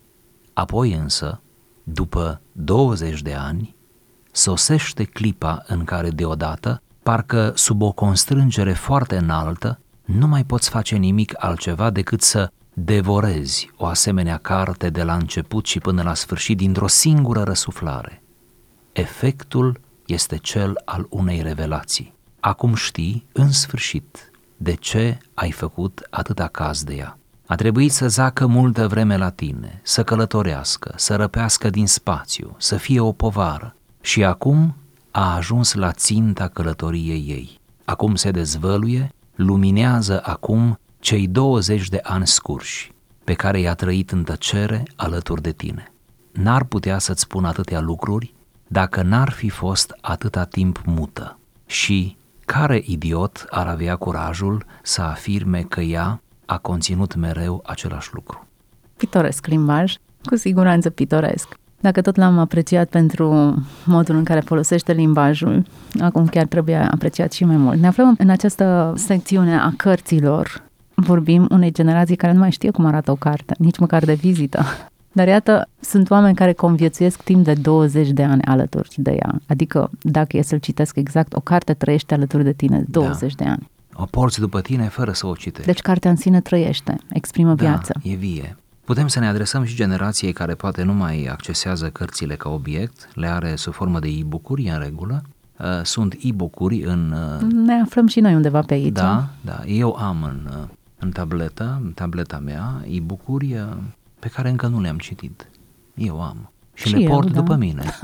Apoi 0.52 0.92
însă, 0.92 1.40
după 1.82 2.40
20 2.52 3.22
de 3.22 3.34
ani, 3.34 3.74
sosește 4.30 5.04
clipa 5.04 5.62
în 5.66 5.84
care 5.84 6.08
deodată, 6.08 6.82
parcă 7.02 7.52
sub 7.54 7.82
o 7.82 7.92
constrângere 7.92 8.72
foarte 8.72 9.16
înaltă, 9.16 9.78
nu 10.04 10.26
mai 10.26 10.44
poți 10.44 10.68
face 10.68 10.96
nimic 10.96 11.34
altceva 11.36 11.90
decât 11.90 12.22
să 12.22 12.50
devorezi 12.74 13.70
o 13.76 13.86
asemenea 13.86 14.36
carte 14.36 14.90
de 14.90 15.02
la 15.02 15.14
început 15.14 15.66
și 15.66 15.78
până 15.78 16.02
la 16.02 16.14
sfârșit 16.14 16.56
dintr-o 16.56 16.86
singură 16.86 17.42
răsuflare. 17.42 18.22
Efectul 18.92 19.80
este 20.06 20.36
cel 20.36 20.80
al 20.84 21.06
unei 21.10 21.42
revelații. 21.42 22.14
Acum 22.40 22.74
știi, 22.74 23.26
în 23.32 23.50
sfârșit, 23.50 24.30
de 24.56 24.74
ce 24.74 25.18
ai 25.34 25.50
făcut 25.50 26.06
atâta 26.10 26.48
caz 26.48 26.84
de 26.84 26.94
ea. 26.94 27.18
A 27.46 27.54
trebuit 27.54 27.92
să 27.92 28.08
zacă 28.08 28.46
multă 28.46 28.88
vreme 28.88 29.16
la 29.16 29.30
tine, 29.30 29.80
să 29.82 30.04
călătorească, 30.04 30.92
să 30.96 31.16
răpească 31.16 31.70
din 31.70 31.86
spațiu, 31.86 32.54
să 32.58 32.76
fie 32.76 33.00
o 33.00 33.12
povară. 33.12 33.76
Și 34.00 34.24
acum 34.24 34.74
a 35.10 35.34
ajuns 35.34 35.74
la 35.74 35.92
ținta 35.92 36.48
călătoriei 36.48 37.24
ei. 37.28 37.60
Acum 37.84 38.14
se 38.14 38.30
dezvăluie, 38.30 39.12
luminează 39.34 40.20
acum 40.24 40.78
cei 40.98 41.26
20 41.26 41.88
de 41.88 42.00
ani 42.02 42.26
scurși, 42.26 42.92
pe 43.24 43.34
care 43.34 43.60
i-a 43.60 43.74
trăit 43.74 44.10
în 44.10 44.24
tăcere 44.24 44.82
alături 44.96 45.42
de 45.42 45.52
tine. 45.52 45.92
N-ar 46.32 46.64
putea 46.64 46.98
să-ți 46.98 47.20
spun 47.20 47.44
atâtea 47.44 47.80
lucruri 47.80 48.34
dacă 48.66 49.02
n-ar 49.02 49.30
fi 49.30 49.48
fost 49.48 49.94
atâta 50.00 50.44
timp 50.44 50.82
mută. 50.84 51.38
Și 51.66 52.16
care 52.44 52.82
idiot 52.84 53.46
ar 53.50 53.66
avea 53.66 53.96
curajul 53.96 54.64
să 54.82 55.02
afirme 55.02 55.62
că 55.62 55.80
ea 55.80 56.22
a 56.46 56.58
conținut 56.58 57.14
mereu 57.14 57.62
același 57.66 58.08
lucru? 58.12 58.46
Pitoresc 58.96 59.46
limbaj, 59.46 59.94
cu 60.24 60.36
siguranță 60.36 60.90
pitoresc. 60.90 61.58
Dacă 61.84 62.00
tot 62.00 62.16
l-am 62.16 62.38
apreciat 62.38 62.88
pentru 62.88 63.54
modul 63.84 64.16
în 64.16 64.24
care 64.24 64.40
folosește 64.40 64.92
limbajul, 64.92 65.62
acum 66.00 66.26
chiar 66.26 66.46
trebuie 66.46 66.76
apreciat 66.76 67.32
și 67.32 67.44
mai 67.44 67.56
mult. 67.56 67.78
Ne 67.78 67.86
aflăm 67.86 68.14
în 68.18 68.28
această 68.28 68.92
secțiune 68.96 69.58
a 69.58 69.72
cărților. 69.76 70.62
Vorbim 70.94 71.46
unei 71.50 71.72
generații 71.72 72.16
care 72.16 72.32
nu 72.32 72.38
mai 72.38 72.50
știe 72.50 72.70
cum 72.70 72.84
arată 72.84 73.10
o 73.10 73.14
carte, 73.14 73.54
nici 73.58 73.78
măcar 73.78 74.04
de 74.04 74.14
vizită. 74.14 74.64
Dar 75.12 75.28
iată, 75.28 75.68
sunt 75.80 76.10
oameni 76.10 76.34
care 76.34 76.52
conviețuiesc 76.52 77.22
timp 77.22 77.44
de 77.44 77.52
20 77.54 78.10
de 78.10 78.22
ani 78.22 78.42
alături 78.42 78.94
de 78.96 79.10
ea. 79.10 79.40
Adică, 79.46 79.90
dacă 80.00 80.36
e 80.36 80.42
să-l 80.42 80.58
citesc 80.58 80.96
exact, 80.96 81.34
o 81.34 81.40
carte 81.40 81.74
trăiește 81.74 82.14
alături 82.14 82.44
de 82.44 82.52
tine 82.52 82.84
20 82.88 83.34
da. 83.34 83.44
de 83.44 83.50
ani. 83.50 83.70
O 83.94 84.04
porți 84.04 84.40
după 84.40 84.60
tine 84.60 84.88
fără 84.88 85.12
să 85.12 85.26
o 85.26 85.34
citești. 85.34 85.66
Deci 85.66 85.80
cartea 85.80 86.10
în 86.10 86.16
sine 86.16 86.40
trăiește, 86.40 86.96
exprimă 87.08 87.54
da, 87.54 87.64
viață. 87.64 87.92
e 88.02 88.14
vie. 88.14 88.56
Putem 88.84 89.06
să 89.06 89.18
ne 89.18 89.28
adresăm 89.28 89.64
și 89.64 89.74
generației 89.74 90.32
care 90.32 90.54
poate 90.54 90.82
nu 90.82 90.92
mai 90.92 91.24
accesează 91.24 91.88
cărțile 91.90 92.34
ca 92.36 92.48
obiect, 92.48 93.08
le 93.14 93.26
are 93.26 93.56
sub 93.56 93.72
formă 93.72 93.98
de 93.98 94.08
e-book-uri 94.08 94.68
în 94.68 94.78
regulă. 94.78 95.22
Uh, 95.58 95.66
Sunt 95.82 96.16
e-book-uri 96.22 96.82
în... 96.82 97.14
uh, 97.42 97.50
Ne 97.52 97.80
aflăm 97.80 98.06
și 98.06 98.20
noi 98.20 98.34
undeva 98.34 98.60
pe 98.60 98.74
aici. 98.74 98.92
Da, 98.92 99.28
da, 99.40 99.60
eu 99.66 99.94
am 99.94 100.22
în, 100.22 100.48
uh, 100.60 100.68
în 100.98 101.10
tabletă, 101.10 101.80
în 101.84 101.92
tableta 101.92 102.38
mea, 102.38 102.84
e-book-uri 102.88 103.54
uh, 103.54 103.76
pe 104.18 104.28
care 104.28 104.48
încă 104.48 104.66
nu 104.66 104.80
le-am 104.80 104.98
citit. 104.98 105.48
Eu 105.94 106.22
am. 106.22 106.50
Și, 106.74 106.88
Și 106.88 106.94
le 106.94 107.00
eu, 107.02 107.10
port 107.10 107.30
da. 107.30 107.40
după 107.40 107.54
mine. 107.56 107.82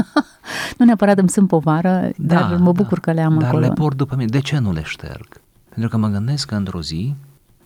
Nu 0.79 0.85
neapărat 0.85 1.19
îmi 1.19 1.29
sunt 1.29 1.49
povară, 1.49 2.11
dar 2.17 2.57
mă 2.57 2.73
bucur 2.73 3.01
că 3.01 3.13
le 3.13 3.21
am 3.21 3.39
dar 3.39 3.49
acolo. 3.49 3.67
le 3.67 3.73
port 3.73 3.97
după 3.97 4.15
mine. 4.17 4.29
De 4.29 4.41
ce 4.41 4.59
nu 4.59 4.73
le 4.73 4.83
șterg? 4.85 5.41
Pentru 5.69 5.89
că 5.91 5.97
mă 5.97 6.09
gândesc 6.09 6.49
că 6.49 6.55
într-o 6.55 6.81
zi 6.83 7.15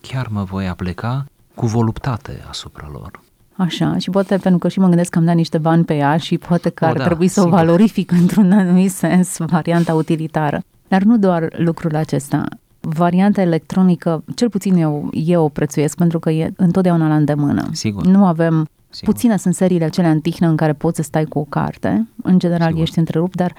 chiar 0.01 0.27
mă 0.27 0.43
voi 0.43 0.67
apleca 0.67 1.25
cu 1.55 1.65
voluptate 1.65 2.43
asupra 2.49 2.89
lor. 2.91 3.19
Așa, 3.57 3.97
și 3.97 4.09
poate 4.09 4.37
pentru 4.37 4.59
că 4.59 4.67
și 4.67 4.79
mă 4.79 4.87
gândesc 4.87 5.09
că 5.09 5.17
am 5.19 5.25
dat 5.25 5.35
niște 5.35 5.57
bani 5.57 5.83
pe 5.83 5.95
ea 5.95 6.17
și 6.17 6.37
poate 6.37 6.69
că 6.69 6.85
O, 6.85 6.87
ar 6.87 6.97
da, 6.97 7.03
trebui 7.03 7.27
să 7.27 7.39
o 7.39 7.43
sigur. 7.43 7.57
valorific 7.59 8.11
într-un 8.21 8.51
anumit 8.51 8.91
sens, 8.91 9.37
varianta 9.37 9.93
utilitară. 9.93 10.61
Dar 10.87 11.01
nu 11.01 11.17
doar 11.17 11.47
lucrul 11.57 11.95
acesta. 11.95 12.43
Varianta 12.79 13.41
electronică, 13.41 14.23
cel 14.35 14.49
puțin 14.49 14.75
eu, 14.75 15.09
eu 15.13 15.43
o 15.43 15.49
prețuiesc 15.49 15.97
pentru 15.97 16.19
că 16.19 16.29
e 16.29 16.53
întotdeauna 16.55 17.07
la 17.07 17.15
îndemână. 17.15 17.69
Sigur. 17.71 18.05
Nu 18.05 18.25
avem, 18.25 18.67
Sigur. 18.89 19.13
puține 19.13 19.37
sunt 19.37 19.53
seriile 19.55 19.85
acelea 19.85 20.09
în 20.11 20.19
tihnă 20.19 20.47
în 20.47 20.55
care 20.55 20.73
poți 20.73 20.95
să 20.95 21.01
stai 21.03 21.23
cu 21.25 21.39
o 21.39 21.43
carte. 21.43 22.07
În 22.23 22.39
general 22.39 22.67
Sigur. 22.67 22.81
ești 22.81 22.99
întrerupt, 22.99 23.35
dar 23.35 23.53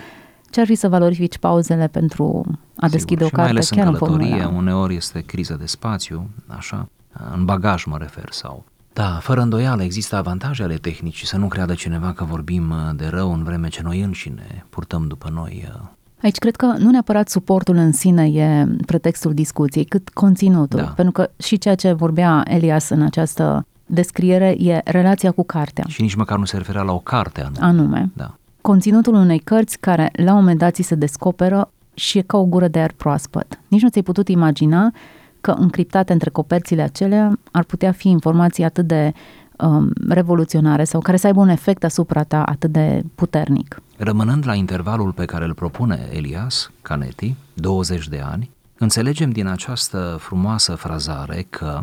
ce-ar 0.50 0.66
fi 0.66 0.74
să 0.74 0.88
valorifici 0.88 1.38
pauzele 1.38 1.86
pentru 1.86 2.44
a 2.76 2.88
deschide 2.88 3.24
Sigur. 3.24 3.24
o 3.24 3.28
și 3.28 3.34
mai 3.34 3.44
carte 3.44 3.50
ales 3.50 3.68
chiar 3.68 3.86
în 3.86 3.92
în 3.92 3.98
călătorie, 3.98 4.42
formula. 4.42 4.58
uneori 4.58 4.96
este 4.96 5.20
criză 5.20 5.56
de 5.60 5.66
spațiu, 5.66 6.28
așa, 6.46 6.88
în 7.34 7.44
bagaj 7.44 7.84
mă 7.84 7.96
refer 7.98 8.28
sau... 8.30 8.64
Da, 8.92 9.18
fără 9.20 9.40
îndoială 9.40 9.82
există 9.82 10.16
avantaje 10.16 10.62
ale 10.62 10.74
tehnicii, 10.74 11.26
să 11.26 11.36
nu 11.36 11.48
creadă 11.48 11.74
cineva 11.74 12.12
că 12.12 12.24
vorbim 12.24 12.70
uh, 12.70 12.76
de 12.96 13.06
rău 13.06 13.32
în 13.32 13.42
vreme 13.42 13.68
ce 13.68 13.82
noi 13.82 14.00
înșine 14.00 14.64
purtăm 14.68 15.06
după 15.06 15.30
noi 15.32 15.68
uh, 15.74 15.88
Aici 16.22 16.38
cred 16.38 16.56
că 16.56 16.66
nu 16.78 16.90
neapărat 16.90 17.28
suportul 17.28 17.76
în 17.76 17.92
sine 17.92 18.26
e 18.26 18.66
pretextul 18.86 19.34
discuției, 19.34 19.84
cât 19.84 20.08
conținutul. 20.08 20.78
Da. 20.78 20.86
Pentru 20.86 21.12
că 21.12 21.30
și 21.36 21.58
ceea 21.58 21.74
ce 21.74 21.92
vorbea 21.92 22.42
Elias 22.48 22.88
în 22.88 23.02
această 23.02 23.66
descriere 23.86 24.48
e 24.58 24.80
relația 24.84 25.30
cu 25.30 25.44
cartea, 25.44 25.84
și 25.88 26.02
nici 26.02 26.14
măcar 26.14 26.38
nu 26.38 26.44
se 26.44 26.56
referea 26.56 26.82
la 26.82 26.92
o 26.92 26.98
carte 26.98 27.40
anume. 27.40 27.66
anume. 27.66 28.10
Da. 28.14 28.34
Conținutul 28.60 29.14
unei 29.14 29.38
cărți 29.38 29.78
care 29.78 30.10
la 30.12 30.32
un 30.32 30.38
moment 30.38 30.58
dat 30.58 30.74
ți 30.74 30.82
se 30.82 30.94
descoperă 30.94 31.70
și 31.94 32.18
e 32.18 32.22
ca 32.22 32.36
o 32.36 32.44
gură 32.44 32.68
de 32.68 32.78
aer 32.78 32.92
proaspăt. 32.92 33.60
Nici 33.68 33.82
nu 33.82 33.88
ți-ai 33.88 34.04
putut 34.04 34.28
imagina 34.28 34.92
că 35.46 35.54
încriptate 35.58 36.12
între 36.12 36.30
coperțile 36.30 36.82
acelea 36.82 37.38
ar 37.50 37.64
putea 37.64 37.92
fi 37.92 38.08
informații 38.08 38.64
atât 38.64 38.86
de 38.86 39.12
um, 39.58 39.92
revoluționare 40.08 40.84
sau 40.84 41.00
care 41.00 41.16
să 41.16 41.26
aibă 41.26 41.40
un 41.40 41.48
efect 41.48 41.84
asupra 41.84 42.22
ta 42.22 42.42
atât 42.42 42.72
de 42.72 43.02
puternic. 43.14 43.80
Rămânând 43.96 44.46
la 44.46 44.54
intervalul 44.54 45.12
pe 45.12 45.24
care 45.24 45.44
îl 45.44 45.54
propune 45.54 46.08
Elias 46.12 46.70
Canetti, 46.82 47.34
20 47.54 48.08
de 48.08 48.20
ani, 48.20 48.50
înțelegem 48.78 49.30
din 49.30 49.46
această 49.46 50.16
frumoasă 50.20 50.74
frazare 50.74 51.46
că 51.50 51.80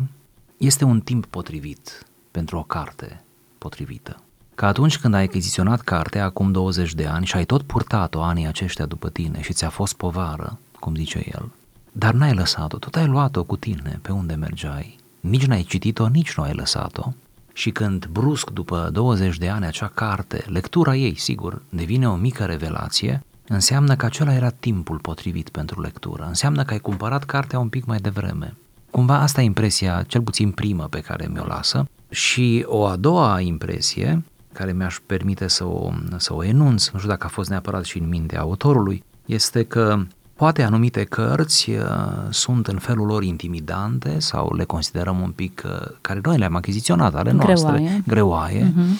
este 0.58 0.84
un 0.86 1.00
timp 1.00 1.26
potrivit 1.26 2.06
pentru 2.32 2.58
o 2.58 2.64
carte 2.64 3.24
potrivită. 3.58 4.16
Că 4.56 4.66
atunci 4.66 4.98
când 4.98 5.14
ai 5.14 5.24
achiziționat 5.24 5.82
cartea 5.82 6.24
acum 6.26 6.52
20 6.52 6.94
de 6.94 7.06
ani 7.06 7.26
și 7.26 7.36
ai 7.36 7.46
tot 7.46 7.62
purtat-o 7.62 8.22
anii 8.22 8.48
aceștia 8.48 8.86
după 8.86 9.10
tine 9.10 9.42
și 9.42 9.54
ți-a 9.54 9.70
fost 9.70 9.94
povară, 9.94 10.60
cum 10.80 10.96
zice 10.96 11.24
el, 11.34 11.52
dar 11.96 12.14
n-ai 12.14 12.34
lăsat-o, 12.34 12.78
tot 12.78 12.96
ai 12.96 13.08
luat-o 13.08 13.44
cu 13.44 13.58
tine 13.58 14.00
pe 14.02 14.12
unde 14.12 14.34
mergeai, 14.34 14.98
nici 15.20 15.46
n-ai 15.46 15.62
citit-o, 15.62 16.08
nici 16.08 16.36
nu 16.36 16.44
ai 16.44 16.54
lăsat-o, 16.54 17.14
și 17.54 17.72
când 17.72 18.06
brusc 18.06 18.50
după 18.50 18.90
20 18.92 19.38
de 19.38 19.50
ani 19.50 19.66
acea 19.66 19.88
carte, 19.88 20.44
lectura 20.48 20.96
ei, 20.96 21.18
sigur, 21.18 21.62
devine 21.70 22.10
o 22.10 22.16
mică 22.16 22.44
revelație, 22.46 23.24
înseamnă 23.48 23.96
că 23.96 24.06
acela 24.06 24.34
era 24.34 24.50
timpul 24.50 24.98
potrivit 24.98 25.50
pentru 25.50 25.82
lectură. 25.82 26.26
Înseamnă 26.28 26.64
că 26.64 26.74
ai 26.74 26.80
cumpărat 26.80 27.24
cartea 27.24 27.60
un 27.60 27.70
pic 27.70 27.86
mai 27.86 27.98
devreme. 27.98 28.54
Cumva 28.92 29.20
asta 29.20 29.42
e 29.42 29.46
impresia, 29.46 30.04
cel 30.08 30.22
puțin 30.22 30.52
primă 30.52 30.84
pe 30.84 31.00
care 31.00 31.30
mi-o 31.34 31.46
lasă. 31.46 31.88
Și 32.10 32.64
o 32.68 32.86
a 32.86 32.96
doua 32.96 33.40
impresie, 33.40 34.24
care 34.52 34.72
mi-aș 34.72 35.00
permite 35.06 35.48
să 35.48 35.66
o, 35.66 35.92
să 36.18 36.34
o 36.34 36.44
enunț, 36.44 36.90
nu 36.90 36.98
știu 36.98 37.12
dacă 37.12 37.26
a 37.26 37.30
fost 37.30 37.50
neapărat 37.50 37.84
și 37.84 37.98
în 37.98 38.08
mintea 38.08 38.40
autorului, 38.40 39.04
este 39.26 39.64
că 39.64 40.00
Poate 40.44 40.64
anumite 40.64 41.04
cărți 41.04 41.70
uh, 41.70 41.86
sunt 42.30 42.68
în 42.68 42.78
felul 42.78 43.06
lor 43.06 43.24
intimidante 43.24 44.20
sau 44.20 44.54
le 44.54 44.64
considerăm 44.64 45.20
un 45.20 45.32
pic, 45.32 45.64
uh, 45.66 45.96
care 46.02 46.20
noi 46.24 46.38
le-am 46.38 46.56
achiziționat, 46.56 47.16
ale 47.16 47.32
noastre, 47.32 47.72
Greoaie. 47.72 48.04
greoaie. 48.08 48.74
Mhm. 48.76 49.00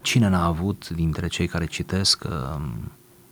Cine 0.00 0.28
n-a 0.28 0.44
avut 0.44 0.88
dintre 0.88 1.26
cei 1.26 1.46
care 1.46 1.66
citesc, 1.66 2.24
uh, 2.24 2.62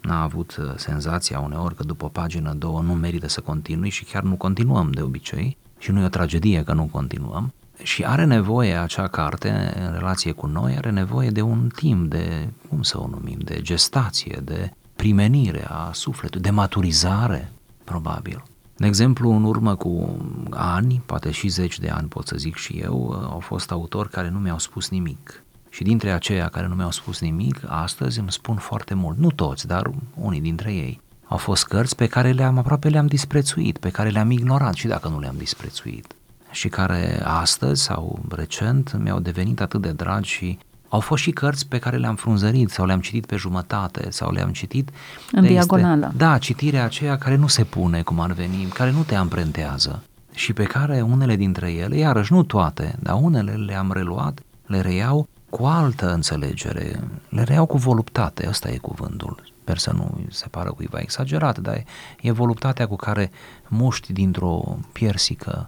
n-a 0.01 0.23
avut 0.23 0.57
uh, 0.57 0.73
senzația 0.77 1.41
uneori 1.41 1.75
că 1.75 1.83
după 1.83 2.05
o 2.05 2.09
pagină, 2.09 2.53
două, 2.53 2.81
nu 2.81 2.93
merită 2.93 3.29
să 3.29 3.41
continui 3.41 3.91
și 3.91 4.05
chiar 4.05 4.23
nu 4.23 4.35
continuăm 4.35 4.91
de 4.91 5.03
obicei 5.03 5.57
și 5.79 5.91
nu 5.91 6.01
e 6.01 6.05
o 6.05 6.09
tragedie 6.09 6.63
că 6.65 6.73
nu 6.73 6.89
continuăm, 6.93 7.53
și 7.83 8.05
are 8.05 8.25
nevoie 8.25 8.75
acea 8.75 9.07
carte, 9.07 9.75
în 9.87 9.93
relație 9.93 10.33
cu 10.33 10.47
noi, 10.47 10.77
are 10.77 10.91
nevoie 10.91 11.31
de 11.31 11.41
un 11.41 11.71
timp 11.75 12.11
de, 12.11 12.49
cum 12.69 12.83
să 12.83 13.01
o 13.01 13.09
numim, 13.09 13.39
de 13.39 13.61
gestație, 13.63 14.41
de 14.45 14.73
primenire 15.03 15.65
a 15.69 15.91
sufletului, 15.93 16.43
de 16.43 16.51
maturizare, 16.51 17.53
probabil. 17.85 18.43
De 18.77 18.87
exemplu, 18.87 19.31
în 19.31 19.45
urmă 19.45 19.75
cu 19.75 20.17
ani, 20.51 21.03
poate 21.07 21.31
și 21.31 21.49
zeci 21.49 21.79
de 21.79 21.89
ani 21.89 22.09
pot 22.09 22.27
să 22.27 22.37
zic 22.37 22.57
și 22.57 22.73
eu, 22.73 23.27
au 23.31 23.39
fost 23.39 23.71
autori 23.71 24.09
care 24.11 24.29
nu 24.29 24.39
mi-au 24.39 24.59
spus 24.59 24.89
nimic. 24.89 25.45
Și 25.69 25.83
dintre 25.83 26.11
aceia 26.11 26.49
care 26.49 26.67
nu 26.67 26.75
mi-au 26.75 26.91
spus 26.91 27.21
nimic, 27.21 27.61
astăzi 27.67 28.19
îmi 28.19 28.33
spun 28.33 28.57
foarte 28.57 28.95
mult. 28.95 29.19
Nu 29.19 29.31
toți, 29.31 29.67
dar 29.67 29.91
unii 30.15 30.41
dintre 30.41 30.73
ei. 30.73 31.01
Au 31.25 31.37
fost 31.37 31.65
cărți 31.67 31.97
pe 31.97 32.07
care 32.07 32.33
le-am 32.33 32.59
aproape 32.59 32.89
le-am 32.89 33.07
disprețuit, 33.07 33.79
pe 33.79 33.91
care 33.91 34.09
le-am 34.09 34.31
ignorat 34.31 34.75
și 34.75 34.87
dacă 34.87 35.09
nu 35.09 35.21
le-am 35.21 35.37
disprețuit. 35.37 36.15
Și 36.51 36.69
care 36.69 37.23
astăzi 37.25 37.83
sau 37.83 38.19
recent 38.29 38.97
mi-au 38.99 39.21
devenit 39.21 39.61
atât 39.61 39.81
de 39.81 39.93
dragi 39.93 40.31
și 40.31 40.59
au 40.93 41.01
fost 41.01 41.23
și 41.23 41.31
cărți 41.31 41.69
pe 41.69 41.79
care 41.79 41.97
le-am 41.97 42.17
frunzărit 42.17 42.71
sau 42.71 42.87
le-am 42.87 43.01
citit 43.01 43.27
pe 43.27 43.37
jumătate 43.37 44.11
sau 44.11 44.33
le-am 44.33 44.51
citit 44.53 44.91
în 45.31 45.47
diagonală. 45.47 46.07
Este, 46.07 46.17
da, 46.17 46.39
citirea 46.39 46.85
aceea 46.85 47.19
care 47.19 47.37
nu 47.37 47.47
se 47.47 47.65
pune 47.65 48.03
cum 48.03 48.21
ar 48.21 48.33
veni, 48.33 48.65
care 48.65 48.91
nu 48.91 49.03
te 49.03 49.15
amprentează 49.15 50.03
și 50.35 50.53
pe 50.53 50.65
care 50.65 51.01
unele 51.01 51.37
dintre 51.37 51.73
ele, 51.73 51.97
iarăși 51.97 52.33
nu 52.33 52.43
toate, 52.43 52.97
dar 53.01 53.19
unele 53.21 53.53
le-am 53.53 53.93
reluat, 53.93 54.41
le 54.67 54.81
reiau 54.81 55.29
cu 55.51 55.65
altă 55.65 56.13
înțelegere, 56.13 57.01
le 57.29 57.43
reiau 57.43 57.67
cu 57.67 57.77
voluptate, 57.77 58.47
ăsta 58.49 58.71
e 58.71 58.77
cuvântul. 58.77 59.43
Sper 59.61 59.79
să 59.79 59.93
nu 59.93 60.21
se 60.31 60.47
pară 60.51 60.71
cuiva 60.71 60.99
exagerat, 60.99 61.59
dar 61.59 61.85
e 62.21 62.33
voluptatea 62.33 62.87
cu 62.87 62.97
care 62.97 63.31
muști 63.69 64.13
dintr-o 64.13 64.79
piersică 64.93 65.67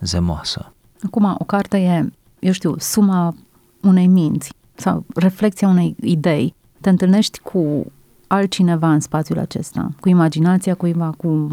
zemoasă. 0.00 0.72
Acum, 1.02 1.36
o 1.38 1.44
carte 1.44 1.78
e, 1.78 2.12
eu 2.38 2.52
știu, 2.52 2.78
suma 2.78 3.34
unei 3.80 4.06
minți 4.06 4.54
sau 4.76 5.04
reflexia 5.14 5.68
unei 5.68 5.96
idei. 6.00 6.54
Te 6.80 6.88
întâlnești 6.88 7.38
cu 7.38 7.92
altcineva 8.26 8.92
în 8.92 9.00
spațiul 9.00 9.38
acesta, 9.38 9.88
cu 10.00 10.08
imaginația 10.08 10.74
cuiva, 10.74 11.14
cu, 11.16 11.48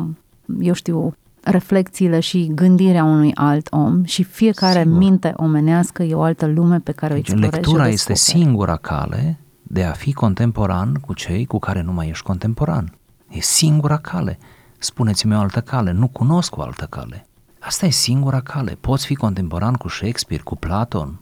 eu 0.60 0.74
știu, 0.74 1.14
reflexiile 1.44 2.20
și 2.20 2.52
gândirea 2.54 3.04
unui 3.04 3.32
alt 3.36 3.68
om 3.72 4.04
și 4.04 4.24
fiecare 4.24 4.82
Sigur. 4.82 4.98
minte 4.98 5.34
omenească 5.36 6.04
e 6.04 6.14
o 6.14 6.22
altă 6.22 6.46
lume 6.46 6.80
pe 6.80 6.92
care 6.92 7.14
deci, 7.14 7.30
o 7.30 7.32
explorezi 7.32 7.56
Lectura 7.56 7.88
este 7.88 8.14
singura 8.14 8.76
cale 8.76 9.38
de 9.62 9.84
a 9.84 9.92
fi 9.92 10.14
contemporan 10.14 10.94
cu 10.94 11.14
cei 11.14 11.46
cu 11.46 11.60
care 11.60 11.82
nu 11.82 11.92
mai 11.92 12.08
ești 12.08 12.24
contemporan. 12.24 12.98
E 13.30 13.40
singura 13.40 13.98
cale. 13.98 14.40
Spuneți-mi 14.78 15.36
o 15.36 15.40
altă 15.40 15.62
cale, 15.62 15.92
nu 15.92 16.08
cunosc 16.08 16.58
o 16.58 16.62
altă 16.62 16.86
cale. 16.86 17.28
Asta 17.60 17.86
e 17.86 17.90
singura 17.90 18.40
cale. 18.40 18.78
Poți 18.80 19.06
fi 19.06 19.16
contemporan 19.16 19.74
cu 19.74 19.88
Shakespeare, 19.88 20.44
cu 20.44 20.56
Platon, 20.56 21.20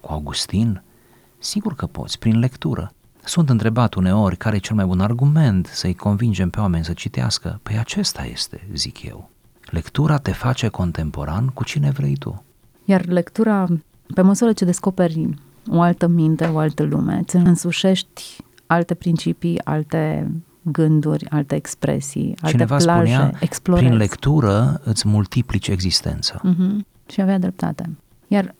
cu 0.00 0.12
Augustin? 0.12 0.82
Sigur 1.42 1.74
că 1.74 1.86
poți, 1.86 2.18
prin 2.18 2.38
lectură. 2.38 2.92
Sunt 3.24 3.48
întrebat 3.50 3.94
uneori 3.94 4.36
care 4.36 4.56
e 4.56 4.58
cel 4.58 4.76
mai 4.76 4.84
bun 4.84 5.00
argument 5.00 5.66
să-i 5.66 5.94
convingem 5.94 6.50
pe 6.50 6.60
oameni 6.60 6.84
să 6.84 6.92
citească. 6.92 7.60
Păi 7.62 7.78
acesta 7.78 8.24
este, 8.24 8.68
zic 8.74 9.02
eu. 9.02 9.30
Lectura 9.70 10.18
te 10.18 10.32
face 10.32 10.68
contemporan 10.68 11.46
cu 11.46 11.64
cine 11.64 11.90
vrei 11.90 12.16
tu. 12.16 12.44
Iar 12.84 13.06
lectura, 13.06 13.66
pe 14.14 14.20
măsură 14.22 14.52
ce 14.52 14.64
descoperi 14.64 15.28
o 15.70 15.80
altă 15.80 16.06
minte, 16.06 16.44
o 16.44 16.58
altă 16.58 16.82
lume, 16.82 17.18
îți 17.22 17.36
însușești 17.36 18.36
alte 18.66 18.94
principii, 18.94 19.64
alte 19.64 20.30
gânduri, 20.62 21.30
alte 21.30 21.54
expresii, 21.54 22.34
alte 22.40 22.50
Cineva 22.50 22.76
plaje, 22.76 23.12
spunea, 23.12 23.32
explorezi. 23.40 23.86
prin 23.86 23.98
lectură 23.98 24.80
îți 24.84 25.08
multiplici 25.08 25.68
existența. 25.68 26.40
Uh-huh. 26.40 26.86
Și 27.06 27.20
avea 27.20 27.38
dreptate. 27.38 27.96
Iar 28.28 28.54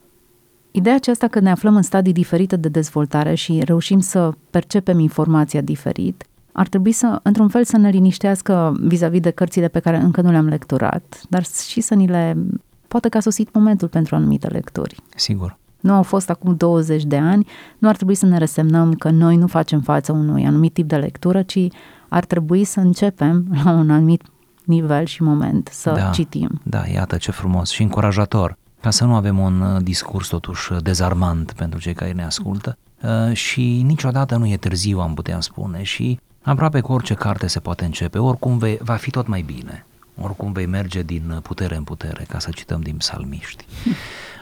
ideea 0.73 0.95
aceasta 0.95 1.29
că 1.29 1.41
ne 1.41 1.51
aflăm 1.51 1.77
în 1.77 1.83
stadii 1.83 2.13
diferite 2.13 2.57
de 2.57 2.69
dezvoltare 2.69 3.35
și 3.35 3.63
reușim 3.65 4.01
să 4.01 4.33
percepem 4.51 4.99
informația 4.99 5.61
diferit, 5.61 6.25
ar 6.53 6.69
trebui 6.69 6.93
să, 6.93 7.21
într-un 7.23 7.49
fel, 7.49 7.65
să 7.65 7.77
ne 7.77 7.91
liniștească 7.91 8.77
vis-a-vis 8.81 9.21
de 9.21 9.31
cărțile 9.31 9.69
pe 9.69 9.81
care 9.81 9.97
încă 9.97 10.21
nu 10.21 10.31
le-am 10.31 10.47
lecturat, 10.47 11.21
dar 11.29 11.45
și 11.45 11.81
să 11.81 11.95
ni 11.95 12.07
le... 12.07 12.37
Poate 12.89 13.09
că 13.09 13.17
a 13.17 13.21
sosit 13.21 13.55
momentul 13.55 13.89
pentru 13.89 14.15
anumite 14.15 14.47
lecturi. 14.47 14.97
Sigur. 15.17 15.59
Nu 15.81 15.93
au 15.93 16.03
fost 16.03 16.31
acum 16.31 16.55
20 16.57 17.05
de 17.05 17.17
ani, 17.17 17.47
nu 17.79 17.89
ar 17.89 17.97
trebui 17.97 18.15
să 18.15 18.27
ne 18.27 18.39
resemnăm 18.39 18.93
că 18.95 19.11
noi 19.11 19.37
nu 19.37 19.47
facem 19.47 19.81
față 19.81 20.13
unui 20.13 20.47
anumit 20.47 20.73
tip 20.73 20.89
de 20.89 20.97
lectură, 20.97 21.43
ci 21.43 21.67
ar 22.09 22.25
trebui 22.25 22.65
să 22.65 22.81
începem 22.81 23.47
la 23.65 23.71
un 23.71 23.91
anumit 23.91 24.23
nivel 24.65 25.05
și 25.05 25.23
moment 25.23 25.69
să 25.73 25.91
da, 25.91 26.11
citim. 26.11 26.61
Da, 26.63 26.83
iată 26.95 27.17
ce 27.17 27.31
frumos 27.31 27.71
și 27.71 27.83
încurajator, 27.83 28.57
ca 28.83 28.91
să 28.91 29.05
nu 29.05 29.15
avem 29.15 29.39
un 29.39 29.61
uh, 29.61 29.83
discurs 29.83 30.29
totuși 30.29 30.73
dezarmant 30.81 31.53
pentru 31.53 31.81
cei 31.81 31.95
care 31.95 32.13
ne 32.13 32.25
ascultă 32.25 32.79
uh, 33.03 33.37
și 33.37 33.83
niciodată 33.83 34.37
nu 34.37 34.47
e 34.47 34.57
târziu, 34.57 35.01
am 35.01 35.15
putea 35.15 35.41
spune, 35.41 35.83
și 35.83 36.21
aproape 36.43 36.81
cu 36.81 36.93
orice 36.93 37.15
carte 37.15 37.47
se 37.47 37.61
poate 37.61 37.85
începe, 37.85 38.19
oricum 38.19 38.59
vei, 38.59 38.79
va 38.81 38.95
fi 38.95 39.11
tot 39.11 39.27
mai 39.27 39.43
bine, 39.43 39.87
oricum 40.21 40.53
vei 40.53 40.67
merge 40.67 41.03
din 41.03 41.39
putere 41.43 41.77
în 41.77 41.85
putere, 41.85 42.25
ca 42.29 42.39
să 42.39 42.51
cităm 42.51 42.81
din 42.81 42.97
psalmiști. 42.97 43.65